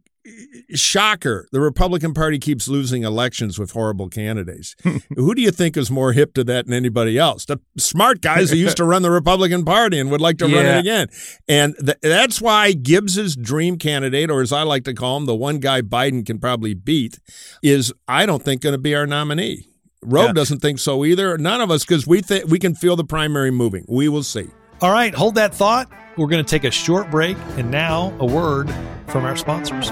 [0.75, 1.47] shocker.
[1.51, 4.75] The Republican Party keeps losing elections with horrible candidates.
[5.15, 7.45] Who do you think is more hip to that than anybody else?
[7.45, 10.65] The smart guys who used to run the Republican Party and would like to run
[10.65, 11.07] it again.
[11.47, 15.35] And th- that's why Gibbs's dream candidate, or as I like to call him, the
[15.35, 17.19] one guy Biden can probably beat,
[17.61, 19.67] is I don't think going to be our nominee.
[20.01, 20.33] Roe Yeah.
[20.33, 21.37] doesn't think so either.
[21.37, 23.85] None of us, because we think we can feel the primary moving.
[23.87, 24.47] We will see.
[24.83, 25.89] All right, hold that thought.
[26.17, 28.69] We're going to take a short break and now a word
[29.07, 29.89] from our sponsors.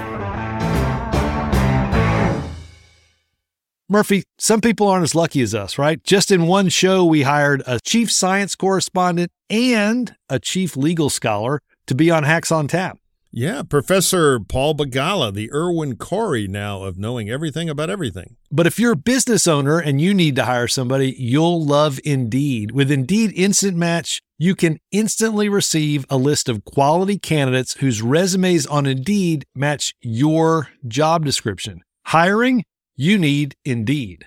[3.88, 6.04] Murphy, some people aren't as lucky as us, right?
[6.04, 11.62] Just in one show, we hired a chief science correspondent and a chief legal scholar
[11.86, 12.98] to be on Hacks on Tap.
[13.34, 18.36] Yeah, Professor Paul Begala, the Irwin Corey now of knowing everything about everything.
[18.50, 22.72] But if you're a business owner and you need to hire somebody, you'll love Indeed.
[22.72, 28.66] With Indeed Instant Match, you can instantly receive a list of quality candidates whose resumes
[28.66, 31.82] on Indeed match your job description.
[32.06, 32.64] Hiring?
[32.96, 34.26] You need Indeed.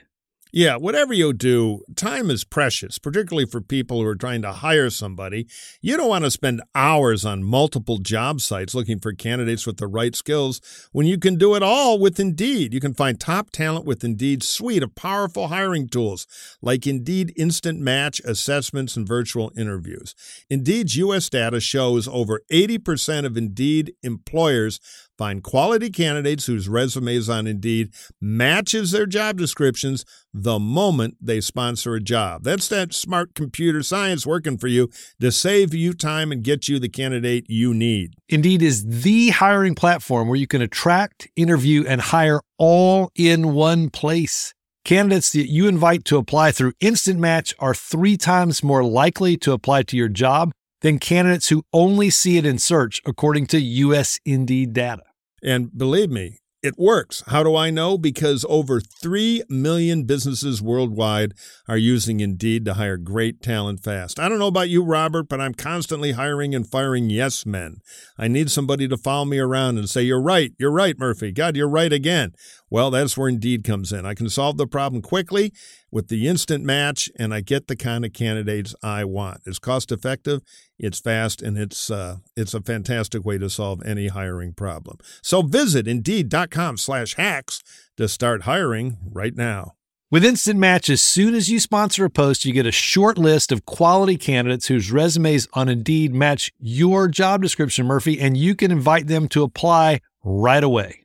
[0.55, 4.89] Yeah, whatever you do, time is precious, particularly for people who are trying to hire
[4.89, 5.47] somebody.
[5.81, 9.87] You don't want to spend hours on multiple job sites looking for candidates with the
[9.87, 10.61] right skills
[10.93, 12.73] when you can do it all with Indeed.
[12.73, 16.25] You can find top talent with Indeed's suite of powerful hiring tools
[16.61, 20.15] like Indeed Instant Match assessments and virtual interviews.
[20.49, 21.29] Indeed's U.S.
[21.29, 24.79] data shows over 80% of Indeed employers
[25.17, 31.95] Find quality candidates whose resumes on Indeed matches their job descriptions the moment they sponsor
[31.95, 32.43] a job.
[32.43, 34.89] That's that smart computer science working for you
[35.21, 38.15] to save you time and get you the candidate you need.
[38.28, 43.89] Indeed is the hiring platform where you can attract, interview, and hire all in one
[43.89, 44.54] place.
[44.84, 49.54] Candidates that you invite to apply through Instant Match are three times more likely to
[49.54, 50.51] apply to your job
[50.86, 55.02] than candidates who only see it in search, according to US Indeed data.
[55.41, 57.24] And believe me, it works.
[57.26, 57.98] How do I know?
[57.98, 61.34] Because over 3 million businesses worldwide
[61.67, 64.19] are using Indeed to hire great talent fast.
[64.19, 67.78] I don't know about you, Robert, but I'm constantly hiring and firing yes men.
[68.15, 71.32] I need somebody to follow me around and say, You're right, you're right, Murphy.
[71.32, 72.34] God, you're right again.
[72.75, 74.05] Well, that's where Indeed comes in.
[74.05, 75.53] I can solve the problem quickly
[75.91, 79.39] with the instant match, and I get the kind of candidates I want.
[79.45, 80.41] It's cost effective,
[80.77, 84.97] it's fast, and it's uh, it's a fantastic way to solve any hiring problem.
[85.21, 87.63] So visit Indeed.com slash hacks
[87.95, 89.75] to start hiring right now.
[90.11, 93.53] With Instant Match, as soon as you sponsor a post, you get a short list
[93.53, 98.69] of quality candidates whose resumes on Indeed match your job description, Murphy, and you can
[98.69, 101.04] invite them to apply right away.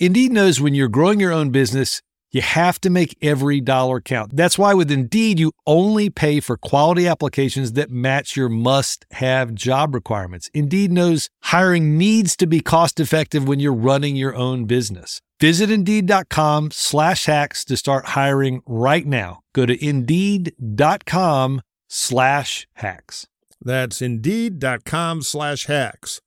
[0.00, 4.36] Indeed knows when you're growing your own business, you have to make every dollar count.
[4.36, 9.54] That's why with Indeed, you only pay for quality applications that match your must have
[9.54, 10.50] job requirements.
[10.52, 15.20] Indeed knows hiring needs to be cost effective when you're running your own business.
[15.40, 19.40] Visit Indeed.com slash hacks to start hiring right now.
[19.54, 23.26] Go to Indeed.com slash hacks.
[23.60, 26.20] That's Indeed.com slash hacks.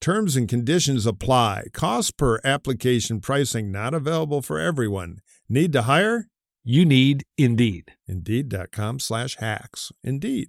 [0.00, 1.64] Terms and conditions apply.
[1.74, 5.18] Cost per application pricing not available for everyone.
[5.46, 6.28] Need to hire?
[6.64, 7.92] You need Indeed.
[8.08, 9.92] Indeed.com slash hacks.
[10.02, 10.48] Indeed.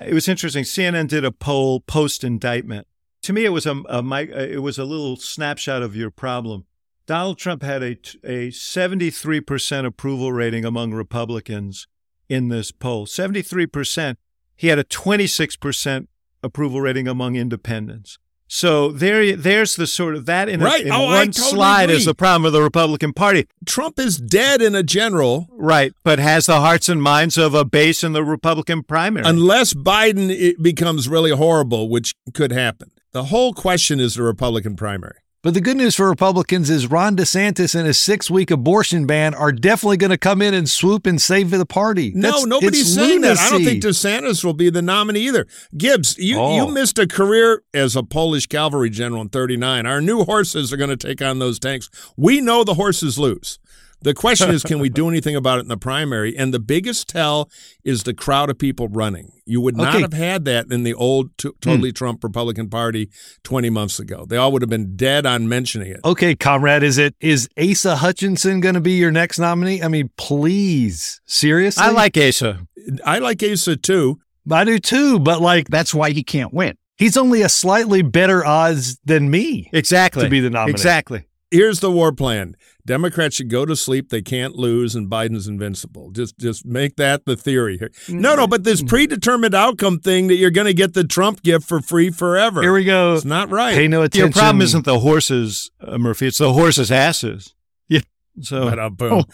[0.00, 0.62] It was interesting.
[0.62, 2.86] CNN did a poll post indictment.
[3.22, 6.66] To me, it was a, a uh, it was a little snapshot of your problem.
[7.10, 11.88] Donald Trump had a a 73% approval rating among Republicans
[12.28, 13.04] in this poll.
[13.04, 14.14] 73%.
[14.54, 16.06] He had a 26%
[16.44, 18.16] approval rating among independents.
[18.46, 20.84] So there, there's the sort of that in, right.
[20.84, 21.96] a, in oh, one totally slide agree.
[21.96, 23.48] is the problem of the Republican Party.
[23.66, 25.48] Trump is dead in a general.
[25.50, 29.26] Right, but has the hearts and minds of a base in the Republican primary.
[29.26, 32.92] Unless Biden it becomes really horrible, which could happen.
[33.10, 35.16] The whole question is the Republican primary.
[35.42, 39.32] But the good news for Republicans is Ron DeSantis and his six week abortion ban
[39.32, 42.12] are definitely going to come in and swoop and save the party.
[42.14, 43.38] No, That's- nobody's saying that.
[43.38, 44.08] I don't think lunacy.
[44.08, 45.46] DeSantis will be the nominee either.
[45.78, 46.56] Gibbs, you, Oh.
[46.56, 49.86] you missed a career as a Polish cavalry general in 39.
[49.86, 51.88] Our new horses are going to take on those tanks.
[52.18, 53.58] We know the horses lose.
[54.02, 56.34] The question is, can we do anything about it in the primary?
[56.36, 57.50] And the biggest tell
[57.84, 59.32] is the crowd of people running.
[59.44, 59.96] You would not Okay.
[59.98, 60.02] Hmm.
[60.02, 63.10] have had that in the old t- totally Trump Republican Party
[63.44, 64.24] 20 months ago.
[64.26, 66.00] They all would have been dead on mentioning it.
[66.04, 69.82] Okay, comrade, is it is Asa Hutchinson going to be your next nominee?
[69.82, 71.82] I mean, please, seriously?
[71.84, 72.66] I like Asa.
[73.04, 74.18] I like Asa too.
[74.50, 76.76] I do too, but like That's why he can't win.
[76.96, 79.68] he's only a slightly better odds than me.
[79.72, 80.24] Exactly.
[80.24, 80.70] To be the nominee.
[80.72, 81.24] Exactly.
[81.50, 82.56] Here's the war plan.
[82.86, 84.08] Democrats should go to sleep.
[84.08, 86.10] They can't lose, and Biden's invincible.
[86.10, 87.90] Just, just make that the theory here.
[88.08, 91.66] No, no, but this predetermined outcome thing that you're going to get the Trump gift
[91.66, 92.62] for free forever.
[92.62, 93.14] Here we go.
[93.14, 93.74] It's not right.
[93.74, 94.28] Pay no attention.
[94.28, 96.28] Your problem isn't the horses, uh, Murphy.
[96.28, 97.54] It's the horses' asses.
[97.88, 98.00] Yeah.
[98.40, 99.24] So But, uh, boom.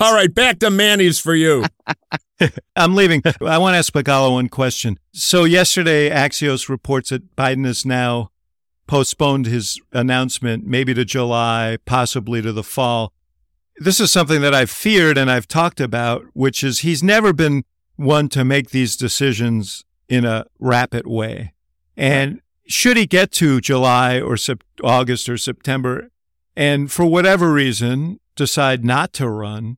[0.00, 1.64] All right, back to Manny's for you.
[2.76, 3.22] I'm leaving.
[3.40, 4.98] I want to ask Begala one question.
[5.12, 8.30] So yesterday, Axios reports that Biden is now
[8.86, 13.12] postponed his announcement, maybe to July, possibly to the fall.
[13.78, 17.64] This is something that I've feared and I've talked about, which is he's never been
[17.96, 21.52] one to make these decisions in a rapid way.
[21.96, 26.10] And should he get to July or Sep- August or September,
[26.56, 29.76] and for whatever reason decide not to run,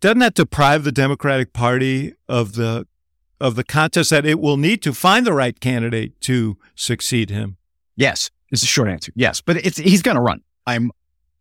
[0.00, 2.86] doesn't that deprive the Democratic Party of the
[3.38, 7.58] of the contest that it will need to find the right candidate to succeed him?
[7.96, 9.12] Yes, is the short answer.
[9.16, 10.42] Yes, but it's he's going to run.
[10.66, 10.90] I'm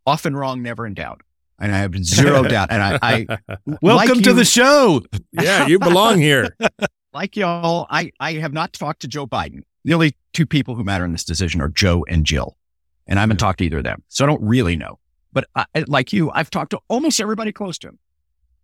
[0.05, 1.21] often wrong, never in doubt,
[1.59, 2.69] and I have zero doubt.
[2.71, 3.37] And I, I
[3.81, 5.01] Welcome like to you- the show.
[5.33, 6.55] Yeah, you belong here.
[7.13, 7.87] like y'all.
[7.89, 9.61] I I have not talked to Joe Biden.
[9.83, 12.57] The only two people who matter in this decision are Joe and Jill,
[13.07, 14.99] and I haven't talked to either of them, so I don't really know.
[15.33, 17.99] But I, like you, I've talked to almost everybody close to him,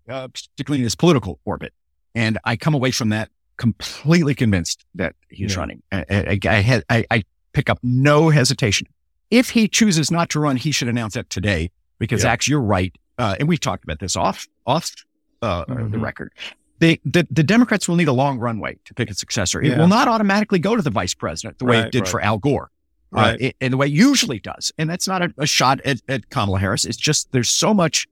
[0.08, 1.73] uh, particularly in his political orbit,
[2.15, 5.60] and I come away from that completely convinced that he's Yeah.
[5.60, 5.84] running.
[5.91, 7.23] I, I, I, had- I, I
[7.54, 8.88] pick up no hesitation.
[9.30, 12.32] If he chooses not to run, he should announce that today because, Yeah.
[12.32, 12.94] Ax, you're right.
[13.18, 14.92] uh, and we've talked about this off off
[15.42, 15.92] uh, Mhm.
[15.92, 16.32] the record.
[16.80, 19.62] They, the, the Democrats will need a long runway to pick a successor.
[19.62, 19.78] It Yeah.
[19.80, 22.08] will not automatically go to the vice president the way Right, it did right.
[22.10, 22.70] for Al Gore.
[23.14, 23.42] Uh, Right.
[23.42, 24.72] it- and the way it usually does.
[24.78, 26.86] And that's not a, a shot at, at Kamala Harris.
[26.86, 28.08] It's just there's so much,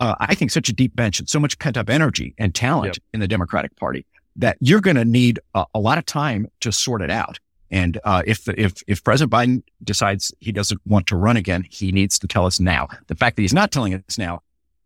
[0.00, 2.96] uh, I think, such a deep bench and so much pent up energy and talent
[2.96, 3.04] Yep.
[3.14, 4.04] in the Democratic Party
[4.36, 7.38] that you're going to need a, a lot of time to sort it out.
[7.70, 11.92] And uh, if if if President Biden decides he doesn't want to run again, he
[11.92, 12.88] needs to tell us now.
[13.08, 14.42] The fact that he's not telling us now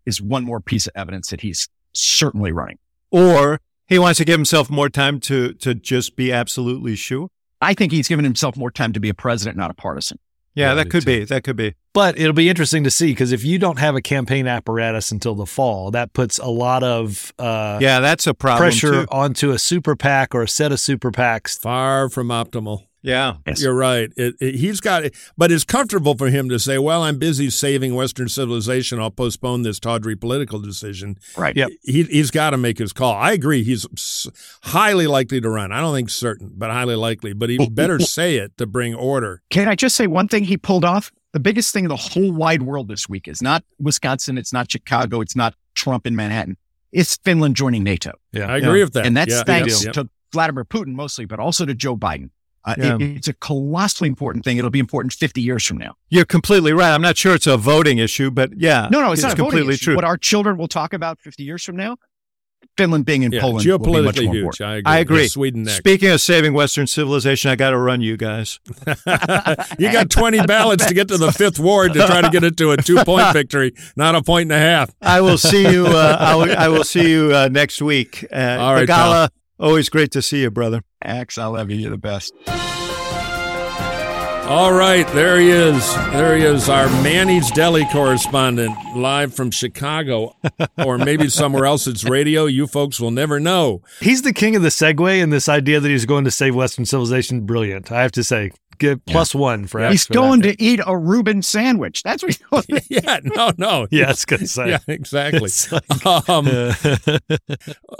[0.07, 2.79] is one more piece of evidence that he's certainly running.
[3.11, 7.29] Or he wants to give himself more time to to just be absolutely sure.
[7.61, 10.19] I think he's given himself more time to be a president, not a partisan.
[10.55, 11.21] Yeah, that could too.
[11.21, 11.25] be.
[11.25, 11.75] That could be.
[11.93, 15.35] But it'll be interesting to see because if you don't have a campaign apparatus until
[15.35, 18.59] the fall, that puts a lot of uh, Yeah, that's a problem.
[18.69, 19.09] pressure too.
[19.11, 21.59] onto a super PAC or a set of super PACs.
[21.59, 22.85] Far from optimal.
[23.03, 23.37] Yeah.
[23.47, 23.63] Yes.
[23.63, 24.13] You're right.
[24.17, 25.05] It, it, he's got,
[25.37, 29.01] but it's comfortable for him to say, "Well, I'm busy saving Western civilization.
[29.01, 31.57] I'll postpone this tawdry political decision." Right.
[31.57, 31.71] Yep.
[31.83, 33.15] He, he's got to make his call.
[33.15, 33.63] I agree.
[33.63, 34.29] He's
[34.65, 35.73] highly likely to run.
[35.73, 37.33] I don't think certain, but highly likely.
[37.33, 39.43] But he better say it to bring order.
[39.51, 41.11] Can I just say one thing he pulled off?
[41.33, 44.71] The biggest thing in the whole wide world this week is not Wisconsin, it's not
[44.71, 46.57] Chicago, it's not Trump in Manhattan.
[46.93, 48.13] It's Finland joining NATO.
[48.33, 48.47] Yeah.
[48.47, 49.07] I agree with that.
[49.07, 49.93] and that's Yeah, thanks yeah, yeah.
[49.93, 52.31] to Vladimir Putin mostly, but also to Joe Biden.
[52.65, 52.95] Uh, Yeah.
[52.97, 54.59] it- it's a colossally important thing.
[54.59, 55.95] It'll be important 50 years from now.
[56.11, 56.93] You're completely right.
[56.93, 58.89] I'm not sure it's a voting issue, but yeah.
[58.91, 59.85] No, no, it's, not a voting completely issue.
[59.87, 59.95] true.
[59.97, 61.97] What our children will talk about 50 years from now,
[62.77, 64.43] Finland being in Yeah, Poland will be much geopolitically more huge.
[64.43, 64.69] important.
[64.69, 64.93] I agree.
[64.93, 65.29] I agree.
[65.29, 65.79] Sweden next.
[65.79, 68.61] Speaking of saving Western civilization, I got to run you guys.
[69.79, 72.57] you got 20 ballots to get to the fifth ward to try to get it
[72.59, 74.91] to a two point victory, not a point and a half.
[75.01, 75.87] I will see you.
[75.87, 78.25] Uh, I, will, I will see you uh, next week.
[78.33, 79.29] Uh, All right, Begala,
[79.61, 80.83] always great to see you, brother.
[81.03, 81.77] Ax, I love you.
[81.77, 82.35] You're the best.
[84.51, 85.95] All right, there he is.
[86.11, 90.35] There he is, our Manny's Deli correspondent, live from Chicago,
[90.85, 91.87] or maybe somewhere else.
[91.87, 92.47] It's radio.
[92.47, 93.83] You folks will never know.
[94.01, 96.85] He's the king of the segue, and this idea that he's going to save Western
[96.85, 97.93] civilization, brilliant.
[97.93, 100.59] I have to say, give plus one for Ax He's for going that.
[100.59, 102.03] to eat a Reuben sandwich.
[102.03, 103.87] That's what he's going to Yeah, no, no.
[103.93, 104.71] Yeah, I was going to say.
[104.71, 105.49] Yeah, exactly.
[105.71, 106.73] Like- Um, uh,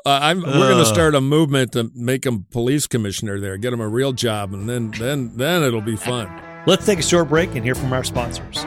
[0.05, 3.81] I'm, we're going to start a movement to make him police commissioner there, get him
[3.81, 6.29] a real job, and then then then it'll be fun.
[6.67, 8.65] Let's take a short break and hear from our sponsors.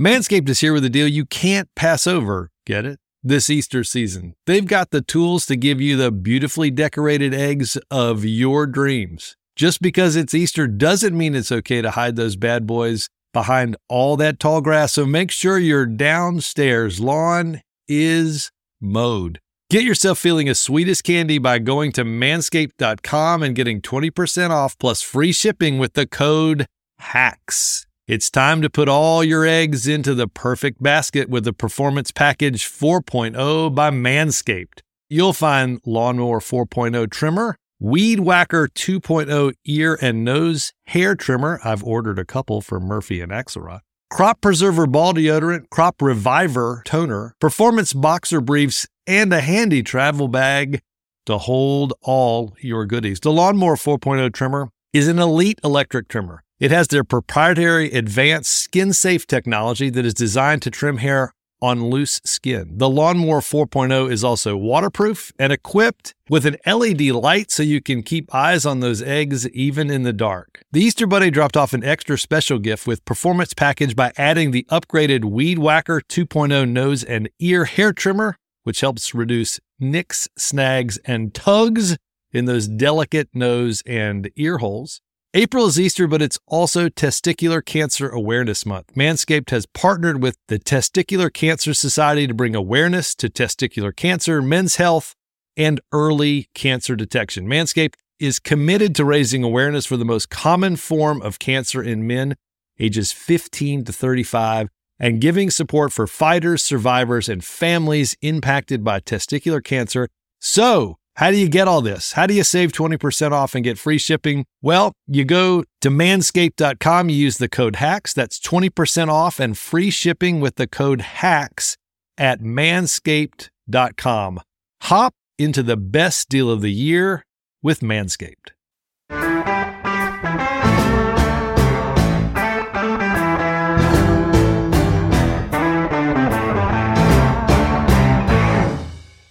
[0.00, 2.50] Manscaped is here with a deal you can't pass over.
[2.66, 2.98] Get it?
[3.24, 4.34] This Easter season.
[4.46, 9.36] They've got the tools to give you the beautifully decorated eggs of your dreams.
[9.54, 14.16] Just because it's Easter doesn't mean it's okay to hide those bad boys behind all
[14.16, 14.94] that tall grass.
[14.94, 19.38] So make sure your downstairs lawn is mowed.
[19.70, 24.76] Get yourself feeling as sweet as candy by going to manscaped.com and getting 20% off
[24.78, 26.66] plus free shipping with the code
[27.00, 27.86] HACKS.
[28.12, 32.66] It's time to put all your eggs into the perfect basket with the Performance Package
[32.66, 34.80] 4.0 by Manscaped.
[35.08, 41.58] You'll find Lawnmower 4.0 trimmer, Weed Whacker 2.0 ear and nose hair trimmer.
[41.64, 43.80] I've ordered a couple for Murphy and Axelrod.
[44.10, 50.82] Crop Preserver Ball Deodorant, Crop Reviver Toner, Performance Boxer Briefs, and a handy travel bag
[51.24, 53.20] to hold all your goodies.
[53.20, 56.44] The Lawnmower 4.0 trimmer is an elite electric trimmer.
[56.62, 61.86] It has their proprietary advanced skin safe technology that is designed to trim hair on
[61.86, 62.78] loose skin.
[62.78, 68.04] The Lawnmower 4.0 is also waterproof and equipped with an LED light so you can
[68.04, 70.62] keep eyes on those eggs even in the dark.
[70.70, 74.64] The Easter Bunny dropped off an extra special gift with Performance Package by adding the
[74.70, 81.34] upgraded Weed Whacker 2.0 nose and ear hair trimmer, which helps reduce nicks, snags, and
[81.34, 81.96] tugs
[82.30, 85.00] in those delicate nose and ear holes.
[85.34, 88.92] April is Easter, but it's also Testicular Cancer Awareness Month.
[88.94, 94.76] Manscaped has partnered with the Testicular Cancer Society to bring awareness to testicular cancer, men's
[94.76, 95.14] health,
[95.56, 97.46] and early cancer detection.
[97.46, 102.36] Manscaped is committed to raising awareness for the most common form of cancer in men
[102.78, 104.68] ages 15 to 35
[104.98, 110.10] and giving support for fighters, survivors, and families impacted by testicular cancer.
[110.40, 112.12] So, how do you get all this?
[112.12, 114.46] How do you save 20% off and get free shipping?
[114.62, 118.14] Well, you go to manscaped.com, you use the code HACKS.
[118.14, 121.76] That's 20% off and free shipping with the code HACKS
[122.16, 124.40] at manscaped.com.
[124.82, 127.24] Hop into the best deal of the year
[127.62, 128.50] with Manscaped.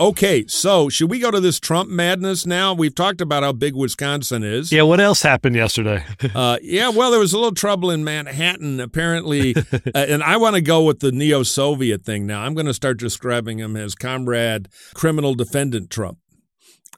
[0.01, 2.73] Okay, so should we go to this Trump madness now?
[2.73, 4.71] We've talked about how big Wisconsin is.
[4.71, 6.03] Yeah, what else happened yesterday?
[6.33, 9.55] uh, yeah, well, there was a little trouble in Manhattan, apparently.
[9.71, 12.41] uh, and I want to go with the neo Soviet thing now.
[12.41, 16.17] I'm going to start describing him as comrade criminal defendant Trump.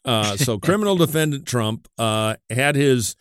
[0.05, 3.17] Uh, so, criminal defendant Trump uh, had his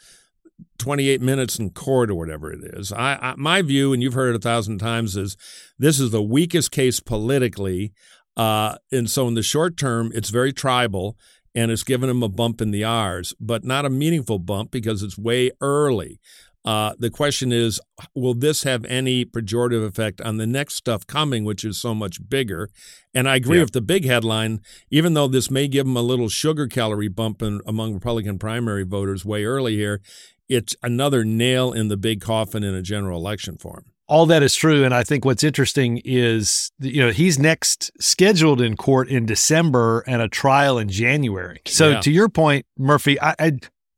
[0.78, 2.93] 28 minutes in court or whatever it is.
[2.93, 5.37] I, I, my view, and you've heard it a thousand times, is
[5.76, 7.93] this is the weakest case politically.
[8.37, 11.16] Uh, and so in the short term, it's very tribal
[11.55, 15.03] and it's given him a bump in the R's, but not a meaningful bump because
[15.03, 16.18] it's way early.
[16.64, 17.80] Uh, the question is,
[18.14, 22.26] will this have any pejorative effect on the next stuff coming, which is so much
[22.28, 22.70] bigger?
[23.12, 23.64] And I agree yeah.
[23.64, 24.61] with the big headline,
[24.91, 28.85] even though this may give him a little sugar calorie bump in, among Republican primary
[28.85, 30.01] voters way early here,
[30.49, 33.91] it's another nail in the big coffin in a general election for him.
[34.13, 34.85] All that is true.
[34.85, 40.05] And I think what's interesting is, you know, he's next scheduled in court in December
[40.07, 41.63] and a trial in January.
[41.65, 42.01] So yeah.
[42.01, 43.53] to your point, Murphy, I, I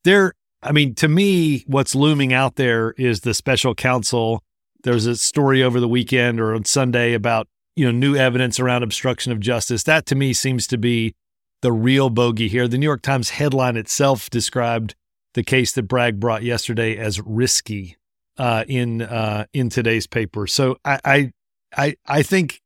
[0.04, 4.44] there, I mean, to me, what's looming out there is the special counsel.
[4.84, 8.84] There's a story over the weekend or on Sunday about, you know, new evidence around
[8.84, 9.82] obstruction of justice.
[9.82, 11.16] That to me seems to be
[11.60, 12.68] the real bogey here.
[12.68, 14.94] The New York Times headline itself described
[15.32, 17.96] the case that Bragg brought yesterday as risky
[18.38, 20.46] uh, in uh, in today's paper.
[20.46, 21.32] So I,
[21.76, 22.60] I I think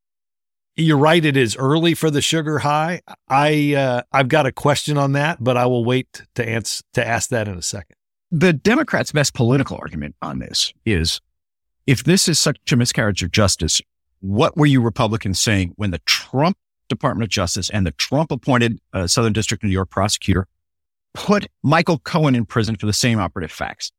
[0.76, 1.24] you're right.
[1.24, 3.00] It is early for the sugar high.
[3.28, 7.06] I uh, I've got a question on that, but I will wait to answer to
[7.06, 7.96] ask that in a second.
[8.30, 11.20] The Democrats' best political argument on this is
[11.86, 13.80] if this is such a miscarriage of justice,
[14.20, 16.56] what were you Republicans saying when the Trump
[16.88, 20.46] Department of Justice and the Trump appointed uh, Southern District of New York prosecutor
[21.14, 23.90] put Michael Cohen in prison for the same operative facts.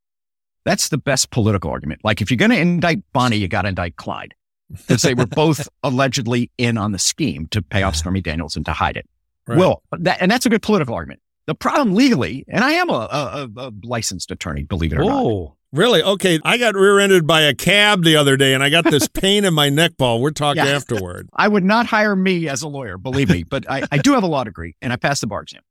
[0.69, 2.01] That's the best political argument.
[2.03, 4.35] Like if you're going to indict Bonnie, you got to indict Clyde
[4.69, 8.63] because they were both allegedly in on the scheme to pay off Stormy Daniels and
[8.67, 9.09] to hide it.
[9.47, 9.57] Right.
[9.57, 11.21] Well, that, and that's a good political argument.
[11.47, 15.07] The problem legally, and I am a, a, a licensed attorney, believe it or oh.
[15.07, 15.55] not.
[15.71, 16.03] Really?
[16.03, 16.39] Okay.
[16.43, 19.55] I got rear-ended by a cab the other day, and I got this pain in
[19.55, 20.21] my neck ball.
[20.21, 20.71] We're talking yeah.
[20.71, 21.29] afterward.
[21.33, 24.21] I would not hire me as a lawyer, believe me, but I, I do have
[24.21, 25.61] a law degree, and I passed the bar exam.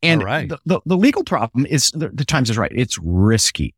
[0.00, 0.48] And right.
[0.48, 2.70] the, the, the, legal problem is the, the Times is right.
[2.72, 3.74] It's risky.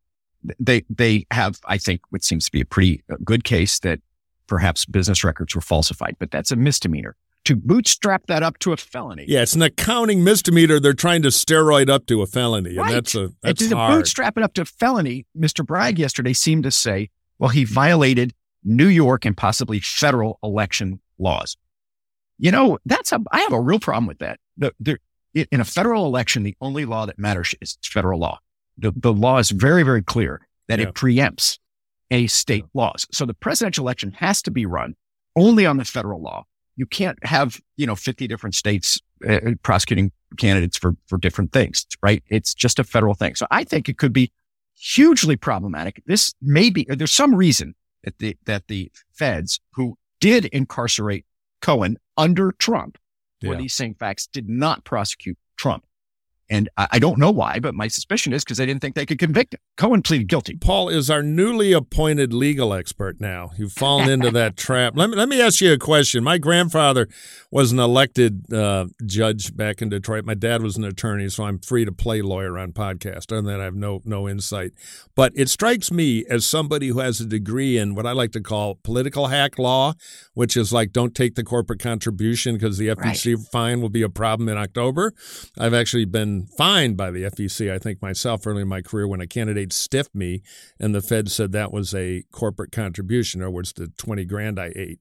[0.59, 3.99] They, they have, I think, what seems to be a pretty uh, good case that
[4.47, 7.15] perhaps business records were falsified, but that's a misdemeanor.
[7.45, 9.25] To bootstrap that up to a felony.
[9.27, 10.79] Yeah, it's an accounting misdemeanor.
[10.79, 12.91] They're trying to steroid up to a felony, and right.
[12.91, 13.99] that's a that's and to hard.
[13.99, 15.25] bootstrap it up to a felony.
[15.37, 15.65] Mr.
[15.65, 17.09] Bragg yesterday seemed to say,
[17.39, 18.33] well, he violated
[18.65, 21.55] New York and possibly federal election laws.
[22.37, 24.39] You know, that's a I have a real problem with that.
[24.57, 24.99] The, there,
[25.33, 28.39] in a federal election, the only law that matters is federal law.
[28.77, 30.87] The, the law is very, very clear that yeah.
[30.87, 31.59] it preempts
[32.11, 32.81] a state yeah.
[32.81, 33.07] laws.
[33.11, 34.95] So the presidential election has to be run
[35.35, 36.45] only on the federal law.
[36.75, 41.85] You can't have, you know, 50 different states uh, prosecuting candidates for, for different things,
[42.03, 42.23] right?
[42.27, 43.35] It's just a federal thing.
[43.35, 44.31] So I think it could be
[44.75, 46.03] hugely problematic.
[46.05, 47.73] This may be, there's some reason
[48.03, 51.25] that the, that the feds who did incarcerate
[51.61, 52.97] Cohen under Trump
[53.41, 53.55] for yeah.
[53.55, 55.83] these same facts did not prosecute Trump.
[56.49, 59.05] And I, I don't know why, but my suspicion is because they didn't think they
[59.05, 59.59] could convict him.
[59.75, 60.55] Cohen pleaded guilty.
[60.55, 63.51] Paul is our newly appointed legal expert now.
[63.57, 64.93] You've fallen into that trap.
[64.95, 66.23] Let me, let me ask you a question.
[66.23, 67.07] My grandfather
[67.51, 70.25] was an elected uh, judge back in Detroit.
[70.25, 73.31] My dad was an attorney, so I'm free to play lawyer on podcast.
[73.31, 74.71] Other than that, I have no, no insight.
[75.15, 78.41] But it strikes me as somebody who has a degree in what I like to
[78.41, 79.93] call political hack law,
[80.33, 83.45] which is like don't take the corporate contribution because the FEC right.
[83.51, 85.13] fine will be a problem in October.
[85.59, 89.21] I've actually been fined by the FEC, I think myself early in my career when
[89.21, 90.41] a candidate stiffed me
[90.79, 94.71] and the Fed said that was a corporate contribution, or was the 20 grand I
[94.75, 94.99] ate.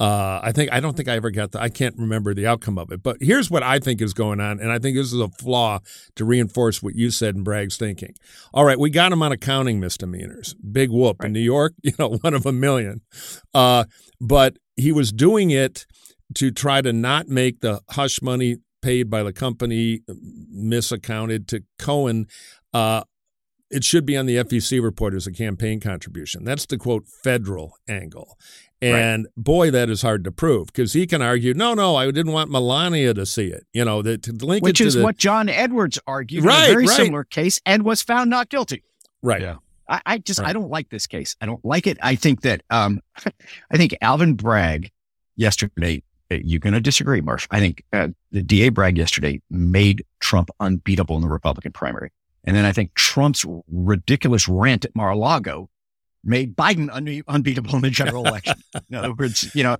[0.00, 2.78] Uh, I think I don't think I ever got the I can't remember the outcome
[2.78, 3.02] of it.
[3.02, 5.80] But here's what I think is going on, and I think this is a flaw
[6.16, 8.14] to reinforce what you said in Bragg's thinking.
[8.54, 10.54] All right, we got him on accounting misdemeanors.
[10.54, 11.16] Big whoop.
[11.20, 11.26] Right.
[11.26, 13.00] In New York, you know, one of a million.
[13.52, 13.84] Uh,
[14.20, 15.86] but he was doing it
[16.34, 20.00] to try to not make the hush money paid by the company
[20.54, 22.26] misaccounted to Cohen.
[22.72, 23.02] Uh,
[23.70, 26.44] it should be on the FEC report as a campaign contribution.
[26.44, 28.38] That's the quote federal angle.
[28.80, 29.44] And right.
[29.44, 32.50] boy, that is hard to prove because he can argue, no, no, I didn't want
[32.50, 33.66] Melania to see it.
[33.72, 36.72] You know, that to link which is the, what John Edwards argued right, in a
[36.74, 36.96] very right.
[36.96, 38.84] similar case and was found not guilty.
[39.20, 39.42] Right.
[39.42, 39.56] Yeah.
[39.88, 40.50] I, I just right.
[40.50, 41.34] I don't like this case.
[41.40, 41.98] I don't like it.
[42.02, 43.00] I think that um,
[43.70, 44.92] I think Alvin Bragg
[45.36, 47.46] yesterday you're going to disagree, Marsh.
[47.50, 52.10] I think uh, the DA Bragg yesterday made Trump unbeatable in the Republican primary.
[52.44, 55.68] And then I think Trump's ridiculous rant at Mar-a-Lago
[56.24, 58.54] made Biden unbe- unbeatable in the general election.
[58.90, 59.76] In other words, you know,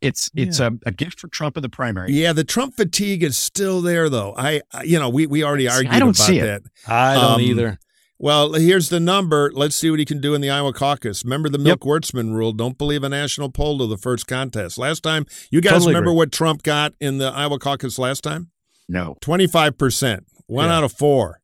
[0.00, 0.70] it's it's yeah.
[0.84, 2.12] a, a, gift for Trump in the primary.
[2.12, 4.34] Yeah, the Trump fatigue is still there, though.
[4.36, 6.62] I, you know, we we already argued I don't about see that.
[6.62, 6.70] It.
[6.86, 7.78] I don't um, either.
[8.24, 9.52] Well, here's the number.
[9.52, 11.24] Let's see what he can do in the Iowa caucus.
[11.24, 11.86] Remember the Milk yep.
[11.86, 12.52] Wurtzman rule.
[12.52, 14.78] Don't believe a national poll to the first contest.
[14.78, 16.16] Last time, you guys totally remember agree.
[16.16, 18.50] what Trump got in the Iowa caucus last time?
[18.88, 19.18] No.
[19.20, 20.20] 25%.
[20.46, 20.74] One yeah.
[20.74, 21.42] out of four.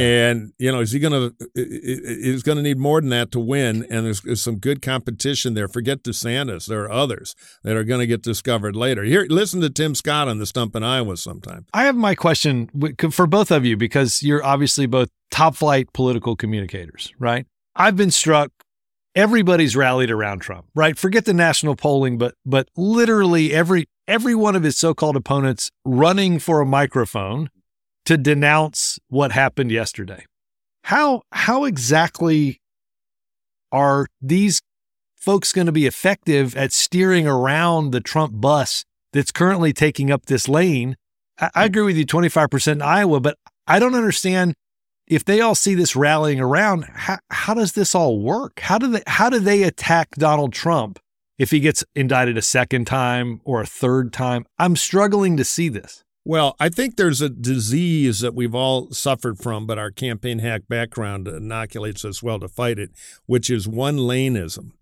[0.00, 1.50] And you know, is he going to?
[1.54, 3.86] He's going to need more than that to win.
[3.90, 5.68] And there's, there's, some good competition there.
[5.68, 6.66] Forget DeSantis.
[6.66, 9.04] There are others that are going to get discovered later.
[9.04, 11.66] Here, listen to Tim Scott on the stump in Iowa sometime.
[11.74, 12.70] I have my question
[13.10, 17.46] for both of you because you're obviously both top flight political communicators, right?
[17.76, 18.50] I've been struck.
[19.14, 20.98] Everybody's rallied around Trump, right?
[20.98, 26.38] Forget the national polling, but but literally every every one of his so-called opponents running
[26.38, 27.50] for a microphone
[28.04, 30.24] to denounce what happened yesterday.
[30.84, 32.60] How how exactly
[33.70, 34.60] are these
[35.16, 40.26] folks going to be effective at steering around the Trump bus that's currently taking up
[40.26, 40.96] this lane?
[41.38, 44.54] I, I agree with you 25% in Iowa, but I don't understand
[45.06, 48.60] if they all see this rallying around, how, how does this all work?
[48.60, 50.98] How do they how do they attack Donald Trump
[51.38, 54.46] if he gets indicted a second time or a third time?
[54.58, 56.02] I'm struggling to see this.
[56.24, 60.62] Well, I think there's a disease that we've all suffered from, but our campaign hack
[60.68, 62.90] background inoculates us well to fight it,
[63.26, 64.72] which is one laneism.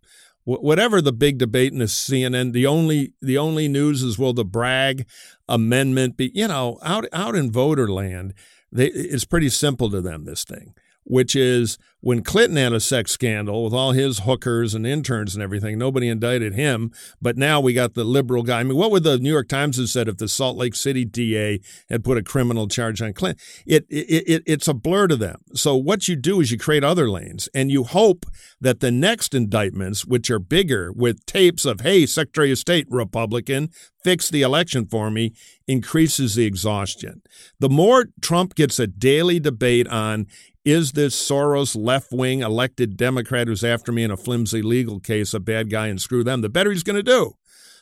[0.45, 4.45] whatever the big debate in the CNN, the only the only news is will the
[4.45, 5.07] Bragg
[5.49, 6.30] amendment be?
[6.34, 8.34] You know, out out in voter land,
[8.72, 10.24] they, it's pretty simple to them.
[10.24, 10.74] This thing,
[11.11, 15.42] which is when Clinton had a sex scandal with all his hookers and interns and
[15.42, 16.92] everything, nobody indicted him.
[17.20, 18.61] But now we got the liberal guy.
[18.61, 21.04] I mean, what would the New York Times have said if the Salt Lake City
[21.04, 23.42] DA had put a criminal charge on Clinton?
[23.66, 25.40] It, it, it it's a blur to them.
[25.54, 28.24] So what you do is you create other lanes, and you hope
[28.61, 33.70] that the next indictments, which are bigger, with tapes of "Hey, Secretary of State, Republican,
[34.02, 35.32] fix the election for me,"
[35.66, 37.22] increases the exhaustion.
[37.58, 40.26] The more Trump gets a daily debate on
[40.64, 45.32] is this Soros left wing elected Democrat who's after me in a flimsy legal case
[45.32, 46.40] a bad guy and screw them?
[46.40, 47.34] The better he's going to do.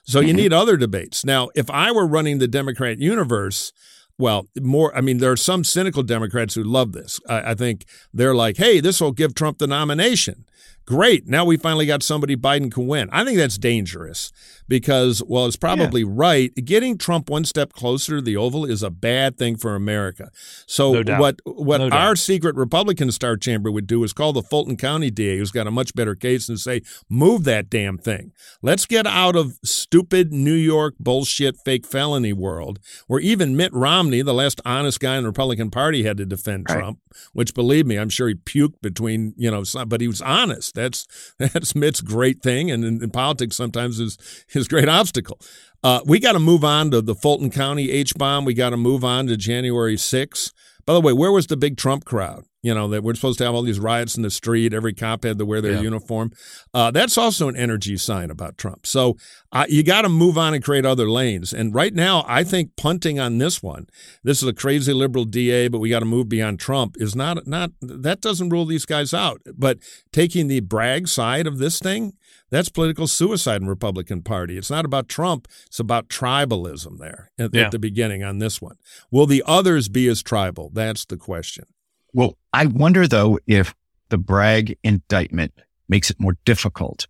[0.05, 0.37] So you mm-hmm.
[0.37, 1.24] need other debates.
[1.24, 3.72] Now, if I were running the Democrat universe,
[4.18, 7.20] well, more, I mean, there are some cynical Democrats who love this.
[7.29, 10.45] I, I think they're like, hey, this will give Trump the nomination.
[10.89, 11.28] Great.
[11.28, 13.11] Now we finally got somebody Biden can win.
[13.12, 14.32] I think that's dangerous
[14.68, 16.09] because, well, it's probably yeah.
[16.11, 16.55] right.
[16.64, 20.30] Getting Trump one step closer to the Oval is a bad thing for America.
[20.64, 24.43] So no what what no our secret Republican star chamber would do is call the
[24.43, 26.80] Fulton County DA, who's got a much better case, and say,
[27.11, 28.32] move that damn thing.
[28.62, 32.78] Let's get out of stupid New York bullshit fake felony world
[33.09, 36.64] where even Mitt Romney, the last honest guy in the Republican Party, had to defend
[36.70, 36.78] right.
[36.78, 37.01] Trump,
[37.34, 40.78] which believe me, I'm sure he puked between, you know, but he was honest.
[40.79, 41.07] That's
[41.39, 44.16] that's Mitt's great thing, and in, in politics sometimes is
[44.49, 45.39] his great obstacle.
[45.83, 48.45] Uh, we got to move on to the Fulton County H bomb.
[48.45, 50.53] We got to move on to January 6th.
[50.85, 52.45] By the way, where was the big Trump crowd?
[52.61, 54.75] You know, that we're supposed to have all these riots in the street.
[54.75, 55.81] Every cop had to wear their yeah.
[55.81, 56.33] uniform.
[56.75, 58.85] Uh, that's also an energy sign about Trump.
[58.85, 59.17] So
[59.53, 61.53] uh, you got to move on and create other lanes.
[61.53, 63.87] And right now, I think punting on this one,
[64.25, 67.47] this is a crazy liberal DA, but we got to move beyond Trump, is not,
[67.47, 69.41] not, that doesn't rule these guys out.
[69.57, 69.79] But
[70.13, 72.15] taking the Bragg side of this thing,
[72.51, 74.57] that's political suicide in the Republican Party.
[74.57, 75.49] It's not about Trump.
[75.67, 77.67] It's about tribalism there at, yeah.
[77.67, 78.77] at the beginning on this one.
[79.11, 80.71] Will the others be as tribal?
[80.73, 81.65] That's the question.
[82.13, 83.75] Well, I wonder though if
[84.09, 85.53] the Bragg indictment
[85.89, 87.07] makes it more difficult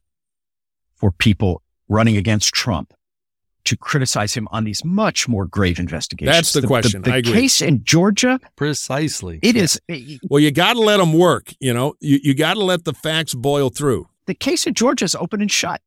[0.97, 2.93] for people running against Trump
[3.65, 6.37] to criticize him on these much more grave investigations.
[6.37, 7.03] That's the, the question.
[7.03, 9.41] The, the case in Georgia, precisely.
[9.43, 9.63] It yeah.
[9.63, 10.21] is.
[10.29, 11.53] Well, you got to let them work.
[11.61, 14.09] You know, you, you got to let the facts boil through.
[14.27, 15.83] The case in Georgia is open and shut.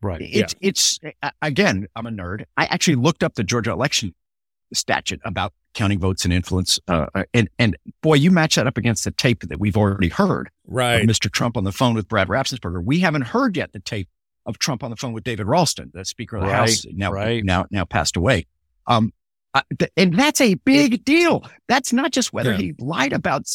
[0.00, 0.20] Right.
[0.20, 0.68] It's yeah.
[0.68, 1.00] it's
[1.42, 1.88] again.
[1.96, 2.44] I'm a nerd.
[2.56, 4.14] I actually looked up the Georgia election
[4.72, 6.78] statute about counting votes and influence.
[6.88, 10.08] Uh, uh, and and boy, you match that up against the tape that we've already
[10.08, 10.50] heard.
[10.66, 11.30] Right, Mr.
[11.30, 12.82] Trump on the phone with Brad Raffensperger.
[12.84, 14.08] We haven't heard yet the tape
[14.46, 17.12] of Trump on the phone with David Ralston, the Speaker of the right, House, now
[17.12, 17.44] right.
[17.44, 18.46] now now passed away.
[18.86, 19.12] Um,
[19.54, 21.44] uh, th- and that's a big deal.
[21.68, 22.58] That's not just whether yeah.
[22.58, 23.46] he lied about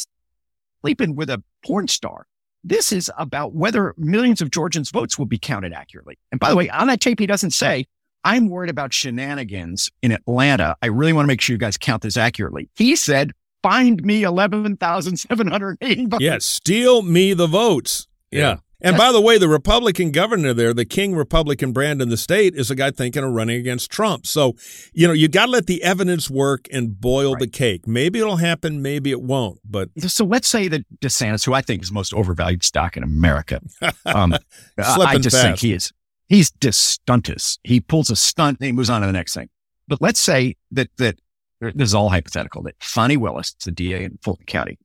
[0.81, 2.25] sleeping with a porn star.
[2.63, 6.17] This is about whether millions of Georgians' votes will be counted accurately.
[6.31, 7.85] And by the way, on that tape, he doesn't say
[8.23, 10.75] I'm worried about shenanigans in Atlanta.
[10.81, 12.69] I really want to make sure you guys count this accurately.
[12.75, 16.23] He said, find me 11,780 votes.
[16.23, 18.07] Yeah, steal me the votes.
[18.31, 18.39] Yeah.
[18.39, 18.57] yeah.
[18.83, 22.53] And by the way, the Republican governor there, the King Republican brand in the state,
[22.53, 24.27] is a guy thinking of running against Trump.
[24.27, 24.55] So,
[24.91, 27.39] you know, you got to let the evidence work and boil right.
[27.39, 27.87] the cake.
[27.87, 29.59] Maybe it'll happen, maybe it won't.
[29.63, 33.03] But so let's say that DeSantis, who I think is the most overvalued stock in
[33.03, 33.61] America,
[34.05, 34.33] um,
[34.77, 35.41] I just fast.
[35.41, 35.93] think he is.
[36.29, 37.59] He's DeStuntis.
[37.63, 39.49] He pulls a stunt and he moves on to the next thing.
[39.87, 41.19] But let's say that that
[41.59, 42.63] this is all hypothetical.
[42.63, 44.79] That Fani Willis, the DA in Fulton County,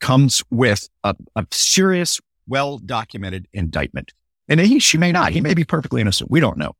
[0.00, 4.12] comes with a, a serious well documented indictment.
[4.48, 5.32] And he, she may not.
[5.32, 6.30] He may be perfectly innocent.
[6.30, 6.74] We don't know.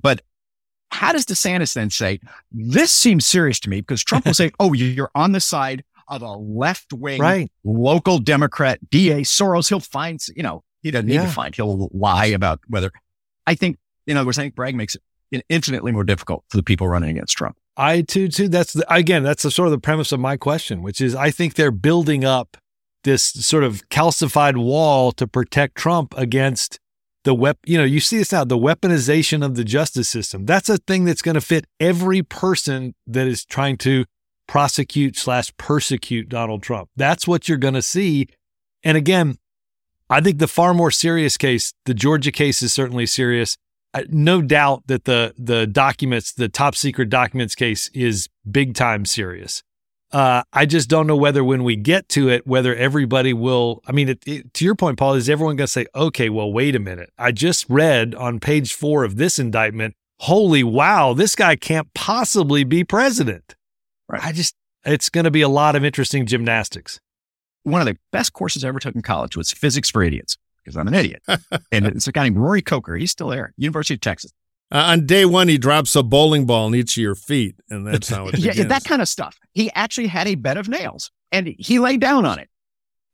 [0.00, 0.22] But
[0.90, 2.20] how does DeSantis then say,
[2.52, 3.80] this seems serious to me?
[3.80, 7.50] Because Trump will say, oh, you're on the side of a left wing right.
[7.64, 9.68] local Democrat DA Soros.
[9.68, 11.26] He'll find, you know, he doesn't need yeah.
[11.26, 11.54] to find.
[11.54, 12.90] He'll lie about whether.
[13.48, 14.94] I think, you know, we're saying Bragg makes
[15.30, 17.56] it infinitely more difficult for the people running against Trump.
[17.78, 18.48] I too, too.
[18.48, 21.30] That's the, again, that's the sort of the premise of my question, which is I
[21.30, 22.58] think they're building up
[23.04, 26.78] this sort of calcified wall to protect Trump against
[27.24, 30.68] the wep you know you see this now the weaponization of the justice system that's
[30.68, 34.04] a thing that's going to fit every person that is trying to
[34.46, 38.28] prosecute slash persecute donald trump that's what you're going to see
[38.84, 39.36] and again
[40.10, 43.56] i think the far more serious case the georgia case is certainly serious
[44.08, 49.62] no doubt that the the documents the top secret documents case is big time serious
[50.10, 53.82] uh, I just don't know whether when we get to it, whether everybody will.
[53.86, 56.50] I mean, it, it, to your point, Paul, is everyone going to say, okay, well,
[56.50, 57.12] wait a minute.
[57.18, 62.64] I just read on page four of this indictment, holy wow, this guy can't possibly
[62.64, 63.54] be president.
[64.08, 64.24] Right.
[64.24, 64.54] I just,
[64.84, 67.00] it's going to be a lot of interesting gymnastics.
[67.64, 70.76] One of the best courses I ever took in college was physics for idiots because
[70.76, 71.22] I'm an idiot.
[71.72, 72.96] and it's a guy named Rory Coker.
[72.96, 74.32] He's still there, University of Texas.
[74.70, 77.86] Uh, on day one, he drops a bowling ball in each of your feet, and
[77.86, 79.38] that's how it yeah, that kind of stuff.
[79.54, 82.50] He actually had a bed of nails, and he lay down on it,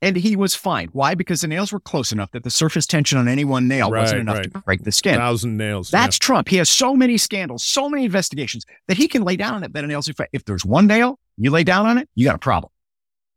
[0.02, 0.88] and he was fine.
[0.92, 1.14] Why?
[1.14, 4.00] Because the nails were close enough that the surface tension on any one nail right,
[4.00, 4.52] wasn't enough right.
[4.52, 5.14] to break the skin.
[5.14, 5.90] Thousand nails.
[5.90, 6.26] That's yeah.
[6.26, 6.48] Trump.
[6.48, 9.72] He has so many scandals, so many investigations that he can lay down on that
[9.72, 10.08] bed of nails.
[10.08, 12.72] If, if there's one nail, you lay down on it, you got a problem.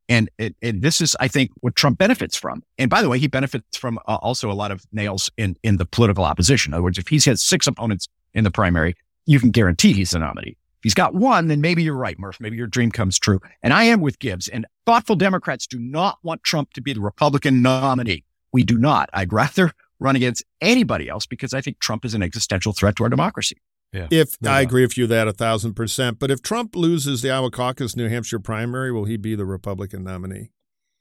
[0.09, 2.63] And, it, and this is, I think, what Trump benefits from.
[2.77, 5.77] And by the way, he benefits from uh, also a lot of nails in, in
[5.77, 6.71] the political opposition.
[6.71, 8.95] In other words, if he's had six opponents in the primary,
[9.25, 10.51] you can guarantee he's the nominee.
[10.51, 12.39] If he's got one, then maybe you're right, Murph.
[12.39, 13.41] Maybe your dream comes true.
[13.63, 14.47] And I am with Gibbs.
[14.47, 18.23] And thoughtful Democrats do not want Trump to be the Republican nominee.
[18.53, 19.09] We do not.
[19.11, 23.03] I'd rather run against anybody else because I think Trump is an existential threat to
[23.03, 23.57] our democracy.
[23.93, 27.21] Yeah, if no I agree with you that a thousand percent, but if Trump loses
[27.21, 30.51] the Iowa caucus, New Hampshire primary, will he be the Republican nominee?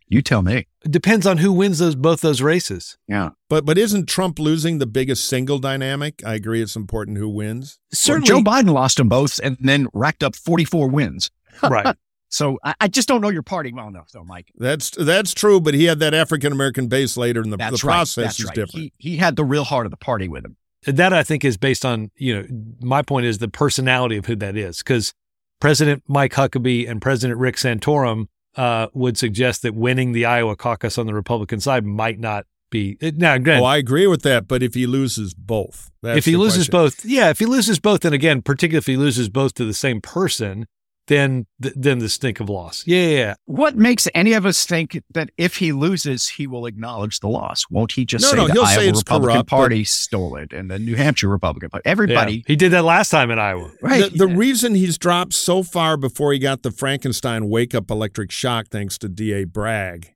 [0.09, 0.68] You tell me.
[0.84, 2.97] It depends on who wins those both those races.
[3.09, 3.30] Yeah.
[3.49, 6.22] But but isn't Trump losing the biggest single dynamic?
[6.24, 7.78] I agree it's important who wins.
[7.93, 11.30] Certainly well, Joe Biden lost them both and then racked up 44 wins.
[11.62, 11.97] Right.
[12.28, 14.53] so I, I, just don't know your party well enough though, Mike.
[14.57, 18.24] That's that's true, but he had that African American base later in the, the process
[18.24, 18.39] right.
[18.39, 18.55] is right.
[18.55, 18.93] different.
[18.99, 20.59] He, he had the real heart of the party with him.
[20.87, 22.47] That I think is based on, you know,
[22.80, 24.78] my point is the personality of who that is.
[24.78, 25.12] Because
[25.61, 28.26] President Mike Huckabee and President Rick Santorum
[28.57, 32.97] uh, would suggest that winning the Iowa caucus on the Republican side might not be
[33.01, 33.34] now.
[33.34, 34.49] Again, oh, I agree with that.
[34.49, 36.72] But if he loses both, if he loses question.
[36.72, 39.74] both, yeah, if he loses both, then again, particularly if he loses both to the
[39.74, 40.66] same person,
[41.07, 42.85] then then the stink of loss.
[42.87, 47.21] Yeah, yeah, What makes any of us think that if he loses, he will acknowledge
[47.21, 47.65] the loss?
[47.71, 49.89] Won't he just no, say no, the Iowa Republican corrupt, Party but...
[49.89, 51.83] stole it and the New Hampshire Republican Party?
[51.87, 52.37] Everybody.
[52.37, 52.43] Yeah.
[52.47, 53.71] He did that last time in Iowa.
[53.81, 54.11] Right.
[54.11, 54.37] The, the yeah.
[54.37, 58.99] reason he's dropped so far before he got the Frankenstein wake up electric shock, thanks
[58.99, 59.45] to D.A.
[59.45, 60.15] Bragg,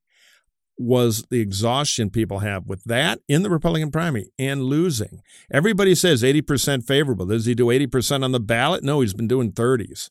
[0.80, 5.20] was the exhaustion people have with that in the Republican primary and losing.
[5.52, 7.26] Everybody says 80% favorable.
[7.26, 8.82] Does he do 80% on the ballot?
[8.82, 10.08] No, he's been doing 30s.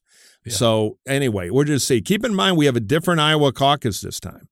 [0.47, 2.01] So anyway, we're just see.
[2.01, 4.47] Keep in mind we have a different Iowa caucus this time.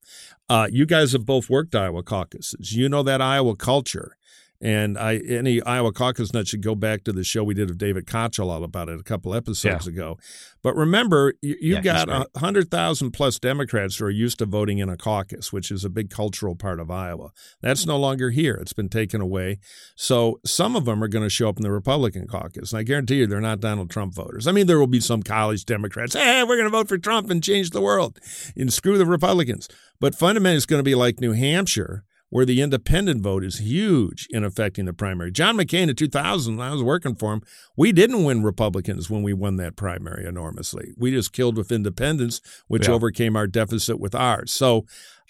[0.49, 2.73] Uh, you guys have both worked Iowa caucuses.
[2.75, 4.17] You know that Iowa culture.
[4.59, 7.77] And I, any Iowa caucus nut should go back to the show we did of
[7.77, 9.93] David Kochel all about it a couple episodes yeah.
[9.93, 10.17] ago.
[10.63, 14.45] But remember, you, you yeah, got a hundred thousand plus Democrats who are used to
[14.45, 17.29] voting in a caucus, which is a big cultural part of Iowa.
[17.61, 19.59] That's no longer here; it's been taken away.
[19.95, 22.83] So some of them are going to show up in the Republican caucus, and I
[22.83, 24.47] guarantee you, they're not Donald Trump voters.
[24.47, 26.15] I mean, there will be some college Democrats.
[26.15, 28.19] Hey, we're going to vote for Trump and change the world,
[28.55, 29.69] and screw the Republicans.
[29.99, 34.27] But fundamentally, it's going to be like New Hampshire where the independent vote is huge
[34.31, 35.31] in affecting the primary.
[35.31, 37.41] John McCain in 2000, when I was working for him,
[37.75, 40.93] we didn't win Republicans when we won that primary enormously.
[40.97, 42.93] We just killed with independents, which yeah.
[42.93, 44.51] overcame our deficit with ours.
[44.51, 44.85] So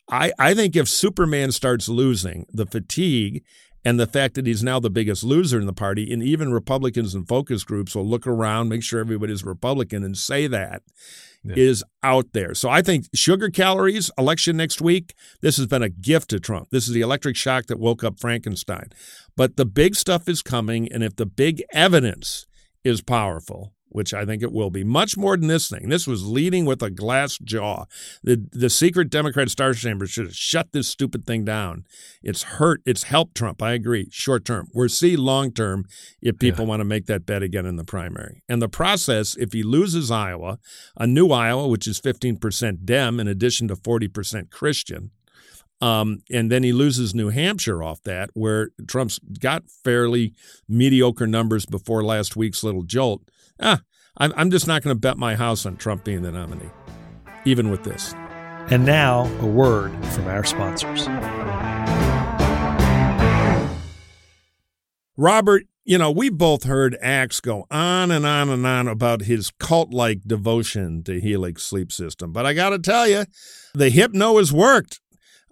[0.10, 3.44] I, I think if Superman starts losing, the fatigue
[3.86, 7.14] and the fact that he's now the biggest loser in the party, and even Republicans
[7.14, 10.82] and focus groups will look around, make sure everybody's Republican, and say that
[11.44, 11.56] yeah.
[11.56, 12.54] is out there.
[12.54, 16.70] So I think sugar calories, election next week, this has been a gift to Trump.
[16.72, 18.90] This is the electric shock that woke up Frankenstein.
[19.36, 22.46] But the big stuff is coming, and if the big evidence
[22.84, 24.84] is powerful, which I think it will be.
[24.84, 25.90] Much more than this thing.
[25.90, 27.86] This was leading with a glass jaw.
[28.24, 31.86] The the secret Democrat Star Chamber should have shut this stupid thing down.
[32.22, 32.82] It's hurt.
[32.86, 33.62] It's helped Trump.
[33.62, 34.08] I agree.
[34.12, 34.68] Short term.
[34.74, 35.86] We'll see long term
[36.22, 36.70] if people yeah.
[36.70, 38.44] want to make that bet again in the primary.
[38.50, 40.60] And the process, if he loses Iowa,
[40.96, 45.12] a new Iowa, which is 15% Dem in addition to 40% Christian,
[45.80, 50.34] um, and then he loses New Hampshire off that, where Trump's got fairly
[50.68, 53.22] mediocre numbers before last week's little jolt
[53.60, 53.82] ah,
[54.18, 56.70] I'm, I'm just not going to bet my house on Trump being the nominee,
[57.46, 58.14] even with this.
[58.70, 61.08] And now, a word from our sponsors.
[65.16, 69.52] Robert, you know, we both heard Axe go on and on and on about his
[69.58, 72.34] cult like devotion to Helix sleep system.
[72.34, 73.26] But I got to tell you,
[73.74, 75.00] the Hypno has worked.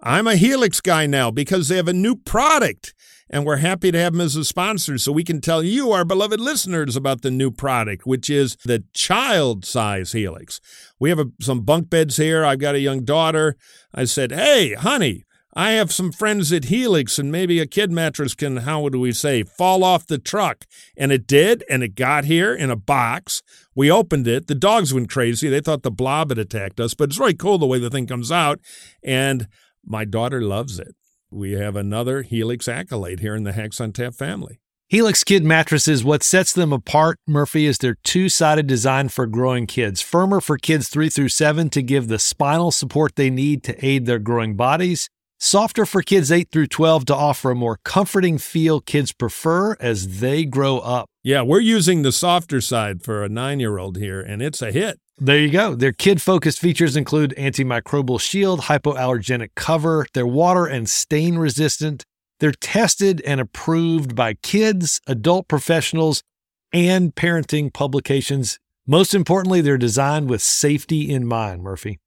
[0.02, 2.92] I'm a Helix guy now because they have a new product
[3.28, 6.04] and we're happy to have them as a sponsor so we can tell you, our
[6.04, 10.60] beloved listeners, about the new product, which is the child size Helix.
[10.98, 12.44] We have a, some bunk beds here.
[12.44, 13.56] I've got a young daughter.
[13.92, 15.24] I said, Hey, honey,
[15.54, 19.12] I have some friends at Helix, and maybe a kid mattress can, how do we
[19.12, 20.66] say, fall off the truck.
[20.96, 23.42] And it did, and it got here in a box.
[23.74, 24.48] We opened it.
[24.48, 25.48] The dogs went crazy.
[25.48, 28.06] They thought the blob had attacked us, but it's really cool the way the thing
[28.06, 28.60] comes out.
[29.02, 29.48] And
[29.82, 30.94] my daughter loves it
[31.36, 34.58] we have another Helix accolade here in the Hacks on Tap family.
[34.88, 39.66] Helix Kid mattresses, what sets them apart, Murphy, is their two sided design for growing
[39.66, 40.00] kids.
[40.00, 44.06] Firmer for kids three through seven to give the spinal support they need to aid
[44.06, 45.08] their growing bodies.
[45.38, 50.20] Softer for kids 8 through 12 to offer a more comforting feel kids prefer as
[50.20, 51.10] they grow up.
[51.22, 54.72] Yeah, we're using the softer side for a nine year old here, and it's a
[54.72, 54.98] hit.
[55.18, 55.74] There you go.
[55.74, 62.04] Their kid focused features include antimicrobial shield, hypoallergenic cover, they're water and stain resistant.
[62.38, 66.22] They're tested and approved by kids, adult professionals,
[66.70, 68.58] and parenting publications.
[68.86, 71.98] Most importantly, they're designed with safety in mind, Murphy.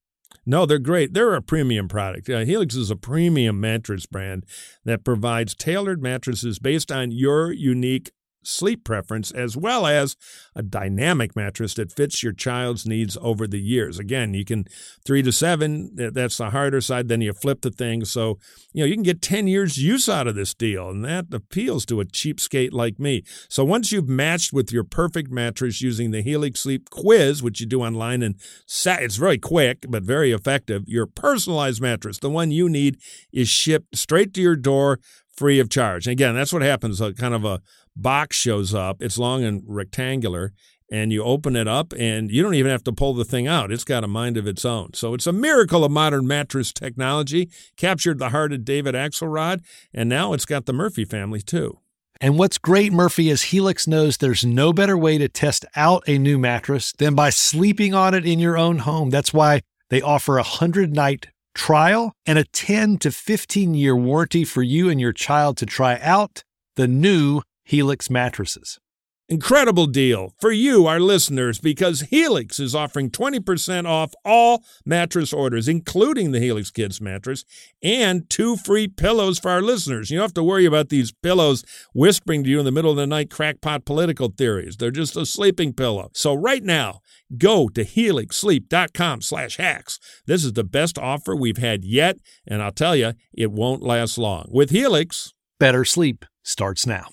[0.46, 1.12] No, they're great.
[1.12, 2.30] They're a premium product.
[2.30, 4.46] Uh, Helix is a premium mattress brand
[4.84, 8.12] that provides tailored mattresses based on your unique
[8.42, 10.16] sleep preference, as well as
[10.54, 13.98] a dynamic mattress that fits your child's needs over the years.
[13.98, 14.64] Again, you can
[15.04, 17.08] three to seven, that's the harder side.
[17.08, 18.04] Then you flip the thing.
[18.04, 18.38] So,
[18.72, 21.84] you know, you can get 10 years use out of this deal, and that appeals
[21.86, 23.22] to a cheapskate like me.
[23.48, 27.66] So once you've matched with your perfect mattress using the Helix Sleep Quiz, which you
[27.66, 28.36] do online, and
[28.66, 32.98] it's very quick, but very effective, your personalized mattress, the one you need,
[33.32, 34.98] is shipped straight to your door
[35.36, 36.06] free of charge.
[36.06, 37.62] And again, that's what happens, a kind of a
[37.96, 39.02] box shows up.
[39.02, 40.52] It's long and rectangular,
[40.90, 43.70] and you open it up, and you don't even have to pull the thing out.
[43.70, 44.94] It's got a mind of its own.
[44.94, 47.50] So it's a miracle of modern mattress technology.
[47.76, 49.62] Captured the heart of David Axelrod,
[49.94, 51.78] and now it's got the Murphy family too.
[52.20, 56.18] And what's great, Murphy, is Helix knows there's no better way to test out a
[56.18, 59.08] new mattress than by sleeping on it in your own home.
[59.08, 64.44] That's why they offer a 100 night trial and a 10 to 15 year warranty
[64.44, 66.44] for you and your child to try out
[66.76, 68.80] the new Helix mattresses.
[69.28, 75.68] Incredible deal for you, our listeners, because Helix is offering 20% off all mattress orders,
[75.68, 77.44] including the Helix Kids mattress,
[77.80, 80.10] and two free pillows for our listeners.
[80.10, 81.64] You don't have to worry about these pillows
[81.94, 84.76] whispering to you in the middle of the night crackpot political theories.
[84.76, 86.10] They're just a sleeping pillow.
[86.12, 87.02] So right now,
[87.38, 90.00] go to helixsleep.com slash hacks.
[90.26, 92.16] This is the best offer we've had yet,
[92.48, 94.48] and I'll tell you, it won't last long.
[94.50, 97.10] With Helix, better sleep starts now.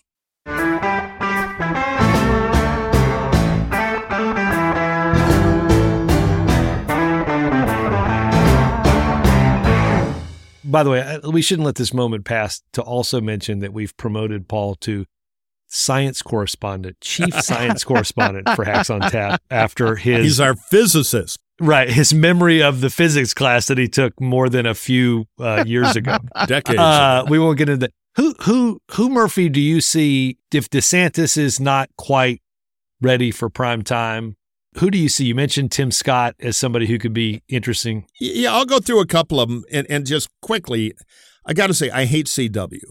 [10.68, 14.48] By the way, we shouldn't let this moment pass to also mention that we've promoted
[14.48, 15.06] Paul to
[15.68, 20.24] science correspondent, chief science correspondent for Hacks on Tap after his.
[20.24, 21.40] He's our physicist.
[21.60, 21.90] Right.
[21.90, 25.96] His memory of the physics class that he took more than a few uh, years
[25.96, 26.18] ago.
[26.48, 26.80] Decades.
[26.80, 27.94] Uh, we won't get into that.
[28.16, 32.42] Who who who Murphy do you see if DeSantis is not quite
[33.02, 34.37] ready for prime time?
[34.80, 35.26] Who do you see?
[35.26, 38.06] You mentioned Tim Scott as somebody who could be interesting.
[38.20, 40.94] Yeah, I'll go through a couple of them and, and just quickly.
[41.46, 42.84] I got to say, I hate CW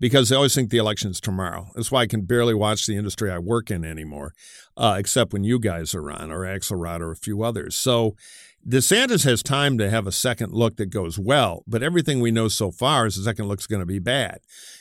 [0.00, 1.68] because they always think the election's tomorrow.
[1.74, 4.32] That's why I can barely watch the industry I work in anymore,
[4.76, 7.74] uh, except when you guys are on or Axelrod or a few others.
[7.76, 8.16] So
[8.66, 12.48] DeSantis has time to have a second look that goes well, but everything we know
[12.48, 14.38] so far is the second look's going to be bad.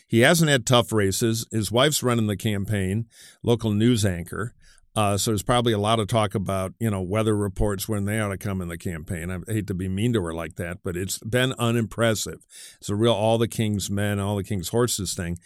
[0.07, 1.45] He hasn't had tough races.
[1.51, 3.07] His wife's running the campaign,
[3.43, 4.53] local news anchor.
[4.95, 8.19] Uh, so there's probably a lot of talk about you know weather reports when they
[8.19, 9.31] ought to come in the campaign.
[9.31, 12.45] I hate to be mean to her like that, but it's been unimpressive.
[12.79, 15.39] It's a real all the king's men, all the king's horses thing.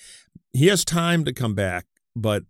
[0.54, 1.86] He has time to come back,
[2.16, 2.44] but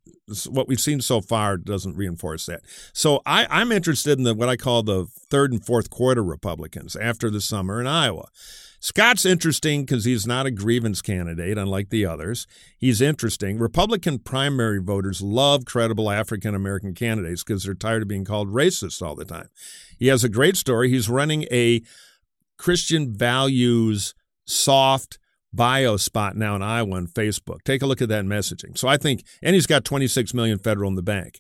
[0.50, 2.62] what we've seen so far doesn't reinforce that.
[2.94, 6.96] So I, I'm interested in the what I call the third and fourth quarter Republicans
[6.96, 8.28] after the summer in Iowa.
[8.80, 12.46] Scott's interesting because he's not a grievance candidate, unlike the others.
[12.78, 13.58] He's interesting.
[13.58, 19.02] Republican primary voters love credible African American candidates because they're tired of being called racist
[19.02, 19.50] all the time.
[19.98, 20.90] He has a great story.
[20.90, 21.82] He's running a
[22.58, 24.14] Christian values
[24.46, 25.18] soft
[25.52, 27.64] bio spot now in Iowa on Facebook.
[27.64, 28.78] Take a look at that messaging.
[28.78, 31.40] So I think, and he's got 26 million federal in the bank.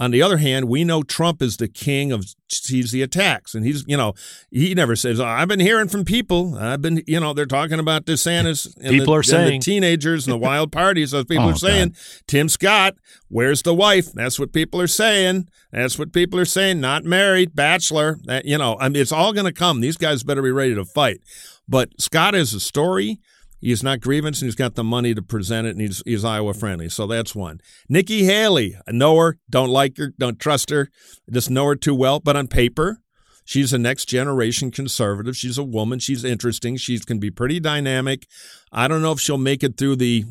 [0.00, 3.52] On the other hand, we know Trump is the king of cheesy attacks.
[3.54, 4.14] And he's, you know,
[4.50, 6.56] he never says, oh, I've been hearing from people.
[6.56, 8.72] I've been, you know, they're talking about DeSantis.
[8.76, 9.58] And people the, are saying.
[9.60, 11.10] the teenagers and the wild parties.
[11.10, 11.98] So people Oh, are saying, God.
[12.28, 12.94] Tim Scott,
[13.28, 14.12] where's the wife?
[14.12, 15.48] That's what people are saying.
[15.72, 16.80] That's what people are saying.
[16.80, 18.18] Not married, bachelor.
[18.24, 19.80] That, you know, I mean, it's all going to come.
[19.80, 21.20] These guys better be ready to fight.
[21.68, 23.18] But Scott has a story.
[23.60, 26.54] He's not grievance, and he's got the money to present it, and he's, he's Iowa
[26.54, 26.88] friendly.
[26.88, 27.60] So that's one.
[27.88, 30.88] Nikki Haley, I know her, don't like her, don't trust her,
[31.30, 32.20] just know her too well.
[32.20, 33.00] But on paper,
[33.44, 35.36] she's a next generation conservative.
[35.36, 35.98] She's a woman.
[35.98, 36.76] She's interesting.
[36.76, 38.26] She can be pretty dynamic.
[38.70, 40.24] I don't know if she'll make it through the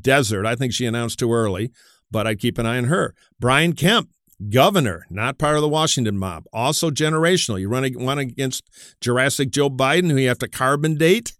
[0.00, 0.46] desert.
[0.46, 1.72] I think she announced too early,
[2.10, 3.14] but I'd keep an eye on her.
[3.38, 4.08] Brian Kemp,
[4.48, 7.60] governor, not part of the Washington mob, also generational.
[7.60, 8.64] You run one against
[9.02, 11.34] Jurassic Joe Biden, who you have to carbon date.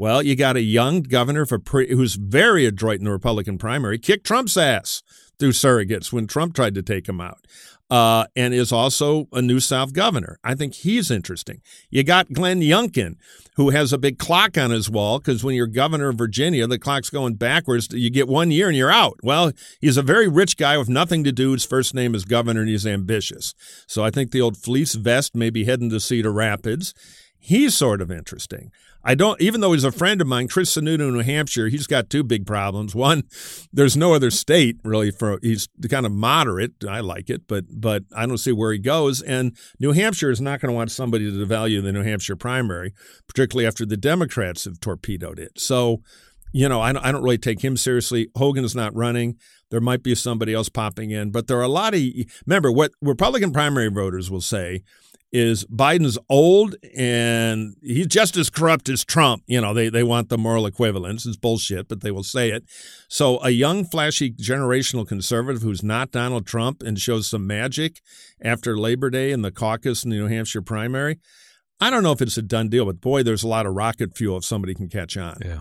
[0.00, 4.26] Well, you got a young governor pre- who's very adroit in the Republican primary, kicked
[4.26, 5.02] Trump's ass
[5.38, 7.46] through surrogates when Trump tried to take him out,
[7.90, 10.38] uh, and is also a New South governor.
[10.42, 11.60] I think he's interesting.
[11.90, 13.16] You got Glenn Youngkin,
[13.56, 16.78] who has a big clock on his wall because when you're governor of Virginia, the
[16.78, 17.88] clock's going backwards.
[17.92, 19.18] You get one year and you're out.
[19.22, 21.52] Well, he's a very rich guy with nothing to do.
[21.52, 23.52] His first name is governor, and he's ambitious.
[23.86, 26.94] So I think the old fleece vest may be heading to Cedar Rapids.
[27.38, 28.70] He's sort of interesting.
[29.02, 31.86] I don't, even though he's a friend of mine, Chris Sununu in New Hampshire, he's
[31.86, 32.94] got two big problems.
[32.94, 33.22] One,
[33.72, 36.72] there's no other state really for, he's kind of moderate.
[36.86, 39.22] I like it, but, but I don't see where he goes.
[39.22, 42.92] And New Hampshire is not going to want somebody to devalue the New Hampshire primary,
[43.26, 45.58] particularly after the Democrats have torpedoed it.
[45.58, 46.02] So,
[46.52, 48.28] you know, I don't, I don't really take him seriously.
[48.36, 49.36] Hogan's not running.
[49.70, 52.00] There might be somebody else popping in, but there are a lot of,
[52.44, 54.82] remember what Republican primary voters will say
[55.32, 59.42] is Biden's old and he's just as corrupt as Trump.
[59.46, 61.24] You know, they, they want the moral equivalence.
[61.26, 62.64] It's bullshit, but they will say it.
[63.08, 68.00] So a young, flashy, generational conservative who's not Donald Trump and shows some magic
[68.42, 71.18] after Labor Day in the caucus in the New Hampshire primary.
[71.80, 74.16] I don't know if it's a done deal, but boy, there's a lot of rocket
[74.16, 75.38] fuel if somebody can catch on.
[75.44, 75.60] Yeah.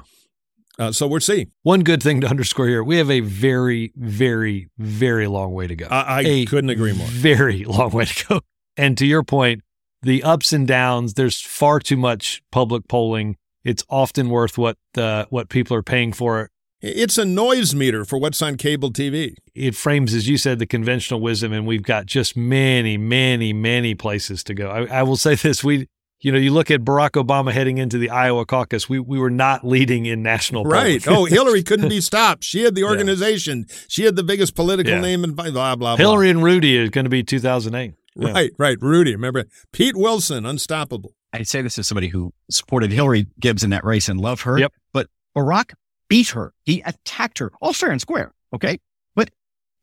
[0.77, 1.51] Uh, so we're seeing.
[1.63, 5.75] One good thing to underscore here we have a very, very, very long way to
[5.75, 5.87] go.
[5.89, 7.07] I, I A couldn't agree more.
[7.07, 8.39] Very long way to go.
[8.79, 9.61] And to your point,
[10.01, 13.35] the ups and downs, there's far too much public polling.
[13.65, 16.51] It's often worth what the what people are paying for it.
[16.81, 19.35] It's a noise meter for what's on cable TV.
[19.53, 23.95] It frames, as you said, the conventional wisdom, and we've got just many, many, many
[23.95, 24.69] places to go.
[24.69, 25.89] I, I will say this: we,
[26.21, 28.87] you know, you look at Barack Obama heading into the Iowa caucus.
[28.87, 31.05] We we were not leading in national Right.
[31.05, 32.45] Oh, Hillary couldn't be stopped.
[32.45, 33.65] She had the organization.
[33.89, 35.01] She had the biggest political Yeah.
[35.01, 35.97] name and blah blah blah.
[35.97, 37.95] Hillary and Rudy is going to be 2008.
[38.15, 38.31] Yeah.
[38.31, 38.77] Right, right.
[38.81, 41.13] Rudy, remember Pete Wilson, unstoppable.
[41.31, 44.57] I say this as somebody who supported Hillary Gibbs in that race and love her.
[44.57, 44.73] Yep.
[44.93, 45.07] But
[45.37, 45.73] Barack
[46.07, 46.53] beat her.
[46.63, 48.33] He attacked her, all fair and square.
[48.53, 48.79] Okay.
[49.15, 49.29] But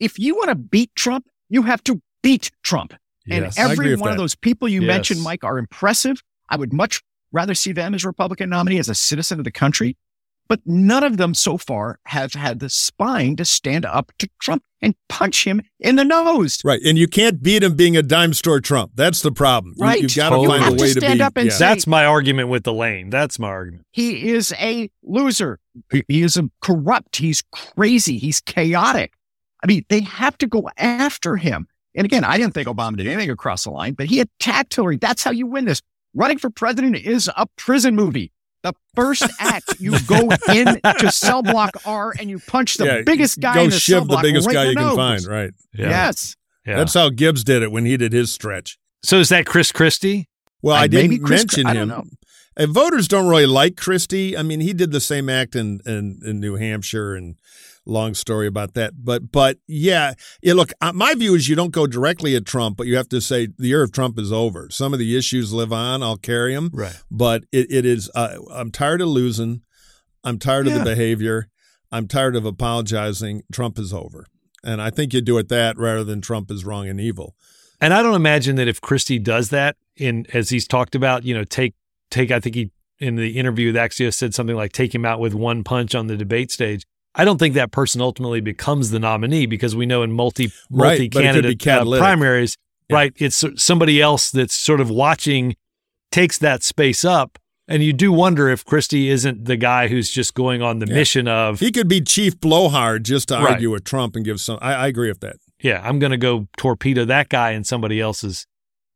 [0.01, 2.95] if you want to beat Trump, you have to beat Trump.
[3.27, 3.57] Yes.
[3.59, 4.89] and I agree every with one of those people you Yes.
[4.89, 6.23] mentioned, Mike, are impressive.
[6.49, 7.03] I would much
[7.33, 9.97] rather see them as Republican nominee as a citizen of the country.
[10.49, 14.63] But none of them so far have had the spine to stand up to Trump
[14.81, 16.61] and punch him in the nose.
[16.65, 18.93] Right, and you can't beat him being a dime store Trump.
[18.95, 19.75] That's the problem.
[19.79, 20.01] Right.
[20.03, 20.49] you've got to Totally.
[20.59, 21.23] find a have to way to stand be.
[21.23, 21.53] up and yeah.
[21.53, 23.11] say- That's my argument with the lane.
[23.11, 23.87] That's my argument.
[23.93, 25.59] He is a loser.
[25.91, 27.17] He- He is a corrupt.
[27.17, 28.19] He's crazy.
[28.19, 29.15] He's chaotic.
[29.65, 31.67] I mean, they have to go after him.
[31.95, 34.99] And again, I didn't think Obama did anything across the line, but he attacked Hillary.
[34.99, 35.81] That's how you win this.
[36.15, 38.33] Running for president is a prison movie.
[38.63, 43.03] The first act, you go in to cell block R and you punch the Yeah,
[43.07, 44.97] biggest guy Go in the cell shiv the biggest right guy you the can nose.
[44.97, 45.27] find.
[45.27, 45.51] Right.
[45.73, 45.89] Yeah.
[45.91, 46.37] Yes.
[46.67, 46.77] Yeah.
[46.77, 48.79] That's how Gibbs did it when he did his stretch.
[49.05, 50.29] so is that Chris Christie?
[50.63, 51.89] Well, Uh, I didn't Chris- mention I don't him.
[51.91, 52.05] know.
[52.57, 54.37] And voters don't really like Christie.
[54.37, 57.37] I mean, he did the same act in, in, in New Hampshire and
[57.87, 58.93] long story about that.
[59.05, 60.55] But but yeah, yeah.
[60.55, 63.49] Look, my view is you don't go directly at Trump, but you have to say
[63.59, 64.69] the year of Trump is over.
[64.71, 66.03] Some of the issues live on.
[66.03, 66.71] I'll carry them.
[66.73, 66.97] Right.
[67.11, 68.11] But it, it is.
[68.15, 69.63] Uh, I'm tired of losing.
[70.25, 70.73] I'm tired Yeah.
[70.73, 71.49] of the behavior.
[71.93, 73.43] I'm tired of apologizing.
[73.53, 74.27] Trump is over,
[74.65, 77.35] and I think you do it that rather than Trump is wrong and evil.
[77.81, 81.35] And I don't imagine that if Christie does that, in as he's talked about, you
[81.35, 81.75] know, take
[82.11, 82.31] take.
[82.31, 85.35] I think he in the interview with Axios said something like take him out with
[85.35, 86.85] one punch on the debate stage.
[87.19, 90.99] I don't think that person ultimately becomes the nominee because we know in multi Right,
[90.99, 92.57] multi but it could be candidate uh, primaries,
[92.91, 92.97] Yeah.
[92.97, 93.13] right?
[93.17, 95.57] It's somebody else that's sort of watching
[96.13, 97.39] takes that space up.
[97.69, 100.95] And you do wonder if Christie isn't the guy who's just going on the Yeah.
[100.95, 103.55] mission of, He could be Chief Blowhard just to Right.
[103.55, 104.59] argue with Trump and give some.
[104.63, 105.37] I, I agree with that.
[105.61, 108.47] yeah, I'm going to go torpedo that guy and somebody else's.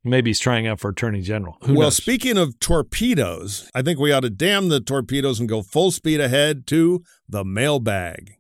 [0.03, 1.59] Maybe he's trying out for attorney general.
[1.63, 1.97] Who well, knows?
[1.97, 6.21] speaking of torpedoes, I think we ought to damn the torpedoes and go full speed
[6.21, 8.37] ahead to the mailbag.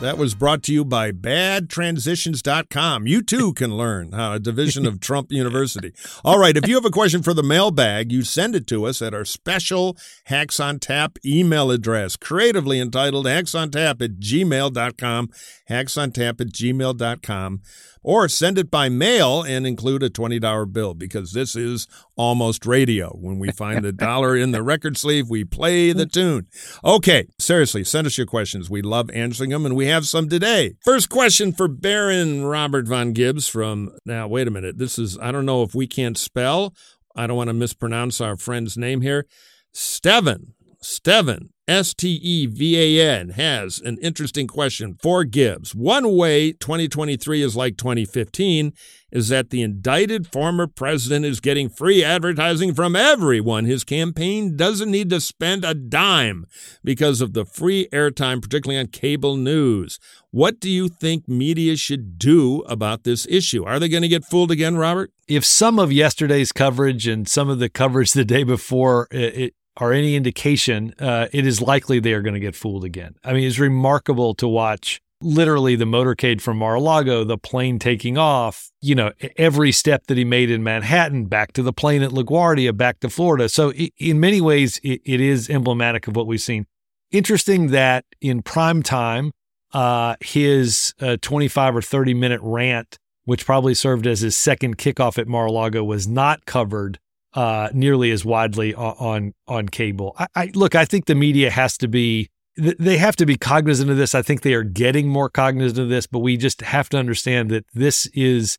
[0.00, 3.06] That was brought to you by badtransitions.com.
[3.06, 5.94] You too can learn how a division of Trump University.
[6.22, 9.00] All right, if you have a question for the mailbag, you send it to us
[9.00, 15.30] at our special Hacks on Tap email address, creatively entitled Hacks on Tap at gmail.com,
[15.68, 17.62] Hacks on Tap at gmail.com,
[18.04, 23.08] or send it by mail and include a $20 bill because this is almost radio.
[23.08, 26.46] When we find the dollar in the record sleeve, we play the tune.
[26.84, 28.70] Okay, seriously, send us your questions.
[28.70, 30.76] We love answering them, and we have some today.
[30.84, 34.78] First question for Baron Robert Von Gibbs from, now, wait a minute.
[34.78, 36.74] This is, I don't know if we can't spell.
[37.16, 39.26] I don't want to mispronounce our friend's name here.
[39.72, 40.54] Steven,
[40.84, 45.74] Steven, S T E V A N, has an interesting question for Gibbs.
[45.74, 48.72] One way 2023 is like 2015
[49.10, 53.64] is that the indicted former president is getting free advertising from everyone.
[53.64, 56.46] His campaign doesn't need to spend a dime
[56.82, 59.98] because of the free airtime, particularly on cable news.
[60.32, 63.64] What do you think media should do about this issue?
[63.64, 65.12] Are they going to get fooled again, Robert?
[65.26, 69.92] if some of yesterday's coverage and some of the coverage the day before it are
[69.92, 73.16] any indication, uh, it is likely they are going to get fooled again.
[73.24, 78.70] I mean, it's remarkable to watch literally the motorcade from Mar-a-Lago, the plane taking off,
[78.80, 82.76] you know, every step that he made in Manhattan, back to the plane at LaGuardia,
[82.76, 83.48] back to Florida.
[83.48, 86.66] So i in many ways, it, it is emblematic of what we've seen.
[87.10, 89.32] Interesting that in prime time,
[89.72, 95.18] uh, his uh, 25 or 30 minute rant, which probably served as his second kickoff
[95.18, 96.98] at Mar-a-Lago, was not covered
[97.34, 100.14] uh, nearly as widely on on, cable.
[100.18, 100.74] I, I look.
[100.74, 102.30] I think the media has to be.
[102.56, 104.14] They have to be cognizant of this.
[104.14, 107.50] I think they are getting more cognizant of this, but we just have to understand
[107.50, 108.58] that this is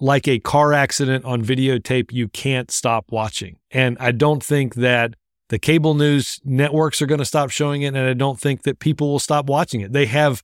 [0.00, 3.56] like a car accident on videotape you can't stop watching.
[3.70, 5.14] And I don't think that
[5.48, 7.94] the cable news networks are going to stop showing it.
[7.94, 9.92] And I don't think that people will stop watching it.
[9.92, 10.42] They have,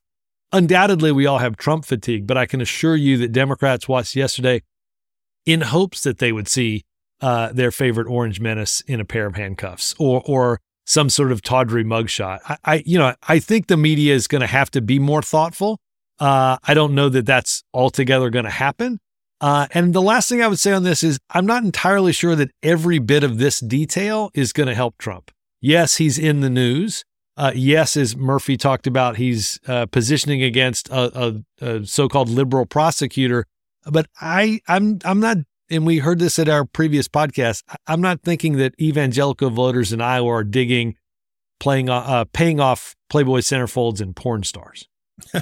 [0.53, 4.63] undoubtedly, we all have Trump fatigue, but I can assure you that Democrats watched yesterday
[5.45, 6.85] in hopes that they would see
[7.23, 11.41] uh, their favorite orange menace in a pair of handcuffs or, or some sort of
[11.41, 12.41] tawdry mugshot.
[12.47, 15.23] I, I you know, I think the media is going to have to be more
[15.23, 15.79] thoughtful.
[16.19, 19.01] Uh, I don't know that that's altogether going to happen.
[19.41, 22.37] Uh, and the last thing I would say on this is I'm not entirely sure
[22.37, 25.31] that every bit of this detail is going to help Trump.
[25.61, 27.05] Yes, he's in the news.
[27.37, 32.67] Uh, yes, as Murphy talked about, he's uh, positioning against a, a, a so-called liberal
[32.67, 33.47] prosecutor.
[33.85, 35.39] But I, I'm, I'm not,
[35.73, 37.63] and we heard this at our previous podcast.
[37.87, 40.97] I'm not thinking that evangelical voters in Iowa are digging,
[41.59, 44.87] playing, uh, paying off Playboy centerfolds and porn stars.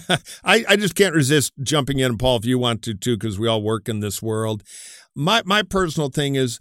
[0.44, 3.48] I, I just can't resist jumping in, Paul, if you want to too, because we
[3.48, 4.62] all work in this world.
[5.16, 6.60] My my personal thing is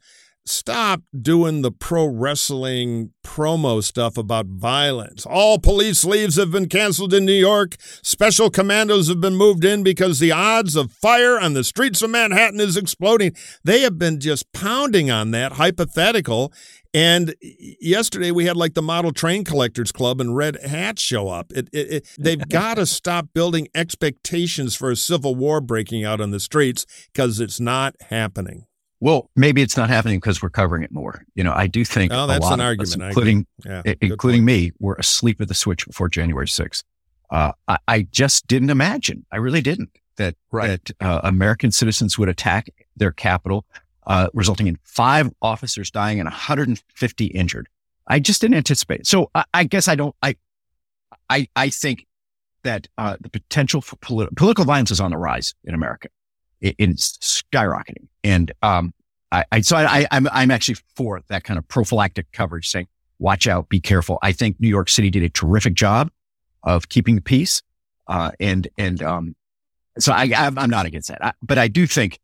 [0.49, 5.25] stop doing the pro wrestling promo stuff about violence.
[5.25, 7.75] All police leaves have been canceled in New York.
[8.03, 12.09] Special commandos have been moved in because the odds of fire on the streets of
[12.09, 13.35] Manhattan is exploding.
[13.63, 16.51] They have been just pounding on that hypothetical.
[16.93, 17.35] And
[17.79, 21.51] yesterday we had like the Model Train Collectors Club and Red Hats show up.
[21.53, 26.19] It, it, it, they've got to stop building expectations for a civil war breaking out
[26.19, 28.65] on the streets because it's not happening.
[29.01, 31.23] Well, maybe it's not happening because we're covering it more.
[31.35, 33.01] You know, I do think Oh, a that's lot an of us, argument.
[33.03, 36.83] I including Yeah, including me, were asleep at the switch before January 6th.
[37.29, 39.25] Uh, I, I just didn't imagine.
[39.31, 40.83] I really didn't that Right.
[40.85, 43.65] that uh, American citizens would attack their capital,
[44.05, 47.69] uh, resulting in five officers dying and 150 injured.
[48.07, 49.01] I just didn't anticipate.
[49.01, 49.07] it.
[49.07, 50.15] So I, I guess I don't.
[50.21, 50.35] I
[51.29, 52.05] I I think
[52.63, 56.09] that uh, the potential for politi- political violence is on the rise in America.
[56.61, 58.07] It, it's skyrocketing.
[58.23, 58.93] And um,
[59.31, 62.87] I, I so I, I'm I'm actually for that kind of prophylactic coverage, saying
[63.19, 64.17] watch out, be careful.
[64.21, 66.09] I think New York City did a terrific job
[66.63, 67.61] of keeping the peace,
[68.07, 69.35] uh, and and um,
[69.97, 72.19] so I I'm not against that, I, but I do think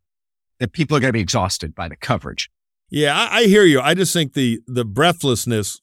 [0.59, 2.49] that people are going to be exhausted by the coverage.
[2.89, 3.81] Yeah, I, I hear you.
[3.81, 5.81] I just think the the breathlessness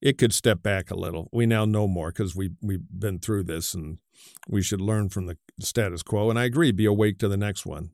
[0.00, 1.30] it could step back a little.
[1.32, 3.98] We now know more because we we've been through this, and
[4.48, 6.30] we should learn from the status quo.
[6.30, 7.90] And I agree, be awake to the next one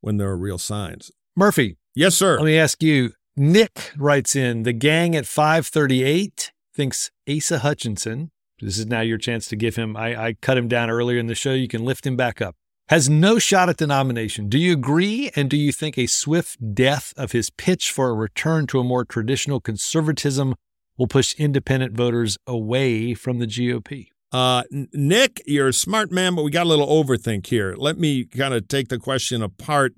[0.00, 1.10] when there are real signs.
[1.36, 1.76] Murphy.
[1.94, 2.36] Yes, sir.
[2.36, 3.12] Let me ask you.
[3.36, 8.32] Nick writes in the gang at 538 thinks Asa Hutchinson.
[8.60, 9.96] This is now your chance to give him.
[9.96, 11.52] I, I cut him down earlier in the show.
[11.52, 12.56] You can lift him back up.
[12.88, 14.48] Has no shot at the nomination.
[14.48, 15.30] Do you agree?
[15.36, 18.84] And do you think a swift death of his pitch for a return to a
[18.84, 20.54] more traditional conservatism
[20.96, 24.08] will push independent voters away from the GOP?
[24.30, 27.74] Uh, Nick, you're a smart man, but we got a little overthink here.
[27.76, 29.94] Let me kind of take the question apart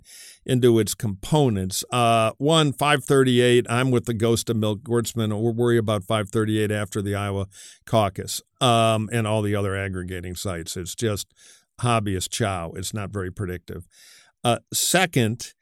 [0.47, 1.85] into its components.
[1.91, 3.67] Uh, one, 538.
[3.69, 5.29] I'm with the ghost of Milt Gewirtzman.
[5.31, 7.47] We'll worry about 538 after the Iowa
[7.87, 10.77] caucus um, and all the other aggregating sites.
[10.77, 11.27] It's just
[11.81, 12.73] hobbyist chow.
[12.77, 13.87] It's not very predictive.
[14.45, 15.55] Uh, second,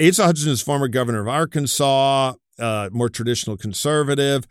[0.00, 4.46] Asa Hutchinson is former governor of Arkansas, uh, more traditional conservative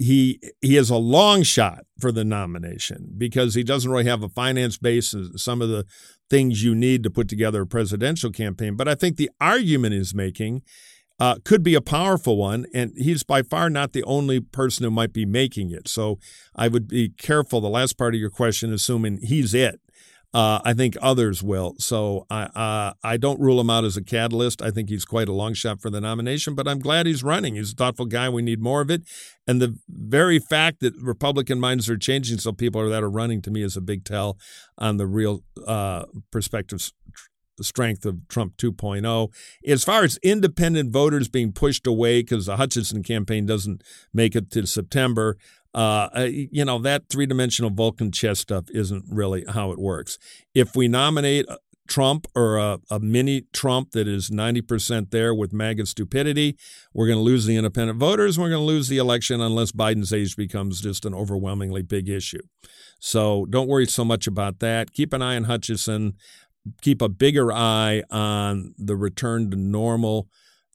[0.00, 4.30] he he is a long shot for the nomination because he doesn't really have a
[4.30, 5.84] finance base and some of the
[6.30, 8.76] things you need to put together a presidential campaign.
[8.76, 10.62] But I think the argument he's making
[11.18, 14.90] uh, could be a powerful one, and he's by far not the only person who
[14.90, 15.86] might be making it.
[15.86, 16.18] So
[16.56, 17.60] I would be careful.
[17.60, 19.80] The last part of your question, assuming he's it,
[20.32, 21.74] uh, I think others will.
[21.78, 24.62] So I uh, I don't rule him out as a catalyst.
[24.62, 27.56] I think he's quite a long shot for the nomination, but I'm glad he's running.
[27.56, 28.28] He's a thoughtful guy.
[28.28, 29.02] We need more of it.
[29.46, 33.42] And the very fact that Republican minds are changing, so people are that are running,
[33.42, 34.38] to me is a big tell
[34.78, 36.92] on the real uh, perspective
[37.62, 39.32] strength of Trump 2.0.
[39.66, 44.50] As far as independent voters being pushed away because the Hutchinson campaign doesn't make it
[44.52, 45.36] to September,
[45.74, 50.18] uh, uh, you know, that three dimensional Vulcan chess stuff isn't really how it works.
[50.54, 51.46] If we nominate
[51.88, 56.56] Trump or a, a mini Trump that is 90% there with MAGA stupidity,
[56.94, 58.38] we're going to lose the independent voters.
[58.38, 62.42] We're going to lose the election unless Biden's age becomes just an overwhelmingly big issue.
[63.00, 64.92] So don't worry so much about that.
[64.92, 66.14] Keep an eye on Hutchinson.
[66.82, 70.28] Keep a bigger eye on the return to normal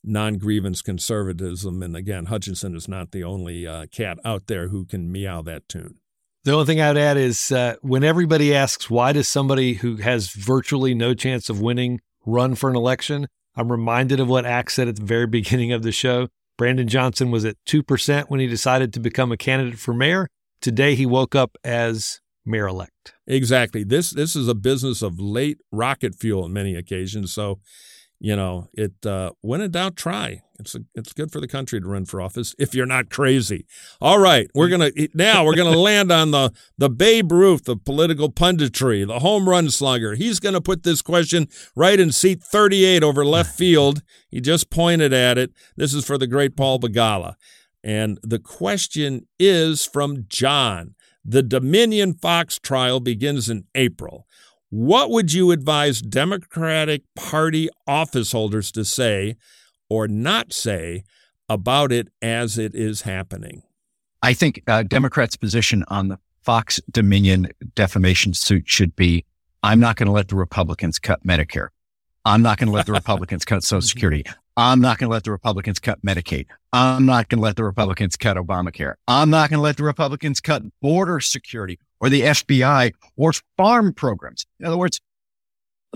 [0.05, 1.81] non grievance conservatism.
[1.81, 5.67] And again, Hutchinson is not the only uh, cat out there who can meow that
[5.67, 5.95] tune.
[6.43, 10.29] The only thing I'd add is uh, when everybody asks, why does somebody who has
[10.29, 13.27] virtually no chance of winning run for an election?
[13.55, 16.27] I'm reminded of what Ax said at the very beginning of the show.
[16.57, 20.29] Brandon Johnson was at 2% when he decided to become a candidate for mayor.
[20.61, 23.13] Today, he woke up as mayor elect.
[23.27, 23.83] Exactly.
[23.83, 27.33] This this is a business of late rocket fuel on many occasions.
[27.33, 27.59] So
[28.25, 30.41] you know, it uh, when in doubt, try.
[30.57, 33.67] It's a, it's good for the country to run for office if you're not crazy.
[34.01, 38.31] All right, we're gonna now we're gonna land on the the Babe Ruth of political
[38.31, 40.15] punditry, the home run slugger.
[40.15, 44.01] He's gonna put this question right in seat 38 over left field.
[44.27, 45.51] He just pointed at it.
[45.77, 47.35] This is for the great Paul Begala,
[47.83, 50.95] and the question is from John.
[51.23, 54.25] The Dominion Fox trial begins in April.
[54.69, 59.35] What would you advise Democratic Party office holders to say
[59.89, 61.03] or not say
[61.47, 63.61] about it as it is happening?
[64.21, 69.25] I think uh, Democrats' position on the Fox Dominion defamation suit should be
[69.61, 71.69] I'm not going to let the Republicans cut Medicare.
[72.23, 74.23] I'm not going to let the Republicans cut Social Security.
[74.57, 76.45] I'm not going to let the Republicans cut Medicaid.
[76.71, 78.93] I'm not going to let the Republicans cut Obamacare.
[79.07, 83.93] I'm not going to let the Republicans cut border security or the FBI or farm
[83.93, 84.45] programs.
[84.59, 84.99] In other words,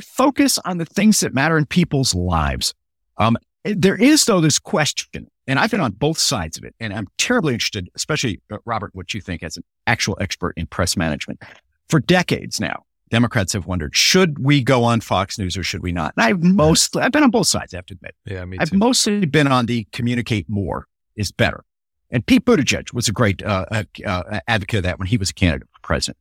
[0.02, 2.74] focus on the things that matter in people's lives.
[3.18, 6.93] Um, there is, though, this question, and I've been on both sides of it, and
[6.93, 10.95] I'm terribly interested, especially, uh, Robert, what you think as an actual expert in press
[10.95, 11.41] management.
[11.89, 15.91] For decades now, Democrats have wondered, should we go on Fox News or should we
[15.91, 16.14] not?
[16.16, 18.16] And I've mostly, I've been on both sides, I have to admit.
[18.26, 18.62] Yeah, me too.
[18.62, 21.66] I've mostly been on the communicate more is better.
[22.12, 25.30] And Pete Buttigieg was a great uh, uh, uh, advocate of that when he was
[25.30, 26.18] a candidate for president.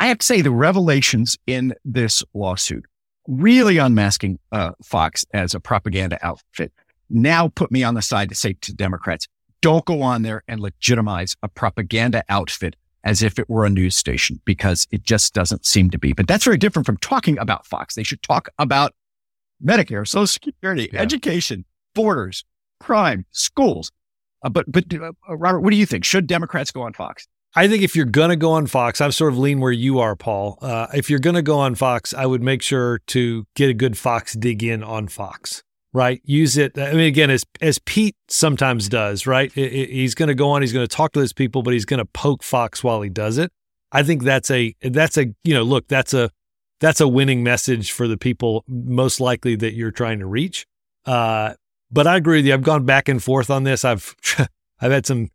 [0.00, 2.86] I have to say the revelations in this lawsuit
[3.26, 6.72] really unmasking uh, Fox as a propaganda outfit
[7.10, 9.28] now put me on the side to say to Democrats,
[9.60, 13.96] don't go on there and legitimize a propaganda outfit as if it were a news
[13.96, 16.12] station because it just doesn't seem to be.
[16.12, 17.94] But that's very different from talking about Fox.
[17.94, 18.94] They should talk about
[19.64, 21.00] Medicare, Social Security, yeah.
[21.00, 21.64] education,
[21.94, 22.44] borders,
[22.80, 23.90] crime, schools.
[24.42, 26.04] Uh, but but uh, Robert, what do you think?
[26.04, 27.26] Should Democrats go on Fox?
[27.56, 29.98] I think if you're going to go on Fox, I'm sort of lean where you
[30.00, 30.58] are, Paul.
[30.60, 33.74] Uh, if you're going to go on Fox, I would make sure to get a
[33.74, 35.62] good Fox dig in on Fox,
[35.94, 36.20] right?
[36.24, 36.78] Use it.
[36.78, 39.50] I mean, again, as as Pete sometimes does, right?
[39.56, 41.72] I- I- he's going to go on, he's going to talk to those people, but
[41.72, 43.50] he's going to poke Fox while he does it.
[43.90, 46.30] I think that's a that's a you know look that's a
[46.80, 50.66] that's a winning message for the people most likely that you're trying to reach.
[51.06, 51.54] Uh,
[51.90, 52.54] but I agree with you.
[52.54, 53.84] I've gone back and forth on this.
[53.84, 54.14] I've
[54.80, 55.30] I've had some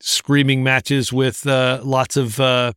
[0.00, 2.72] screaming matches with uh, lots of uh,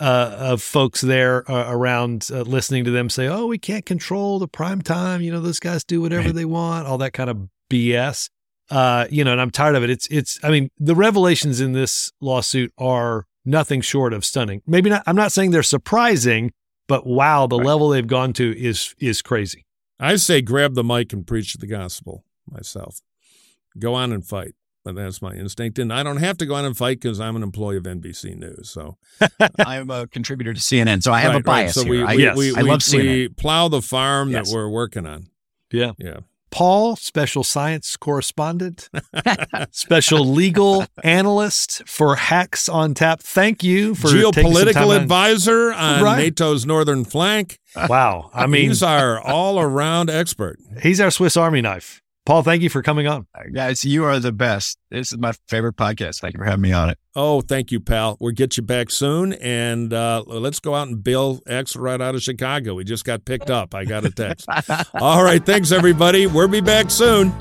[0.00, 4.38] uh, of folks there uh, around uh, listening to them say, "Oh, we can't control
[4.38, 5.20] the prime time.
[5.22, 6.34] You know, those guys do whatever Right.
[6.34, 8.28] they want." All that kind of BS.
[8.70, 9.90] Uh, you know, and I'm tired of it.
[9.90, 10.38] It's it's.
[10.42, 14.62] I mean, the revelations in this lawsuit are nothing short of stunning.
[14.66, 15.02] Maybe not.
[15.06, 16.50] I'm not saying they're surprising,
[16.88, 19.66] but wow, the level they've gone to is is crazy.
[20.00, 23.00] I say grab the mic and preach the gospel myself.
[23.78, 24.54] Go on and fight.
[24.84, 25.78] But that's my instinct.
[25.78, 28.36] And I don't have to go on and fight because I'm an employee of NBC
[28.36, 28.68] News.
[28.68, 28.98] So
[29.64, 31.44] I'm a contributor to CNN, so I have Right, a right.
[31.44, 31.90] bias So here.
[31.90, 32.36] we, I, we, Yes.
[32.36, 33.02] we, I we- love CNN.
[33.02, 34.50] we plow the farm Yes.
[34.50, 35.28] that we're working on.
[35.72, 35.92] Yeah.
[35.98, 36.18] Yeah.
[36.50, 38.88] Paul, special science correspondent,
[39.72, 43.20] special legal analyst for Hacks on Tap.
[43.20, 46.18] Thank you for taking some time Geopolitical out- advisor on Right.
[46.32, 47.58] NATO's northern flank.
[47.88, 50.58] Wow, I mean, he's our all around expert.
[50.82, 52.02] he's our Swiss Army knife.
[52.26, 53.26] Paul, thank you for coming on.
[53.52, 54.78] Guys, you are the best.
[54.90, 56.22] This is my favorite podcast.
[56.22, 56.98] Thank you for having me on it.
[57.14, 58.16] Oh, thank you, pal.
[58.18, 59.34] We'll get you back soon.
[59.34, 62.74] And uh, let's go out and bill X right out of Chicago.
[62.74, 63.74] We just got picked up.
[63.74, 64.48] I got a text.
[64.94, 65.44] All right.
[65.44, 66.26] Thanks, everybody.
[66.26, 67.34] We'll be back soon.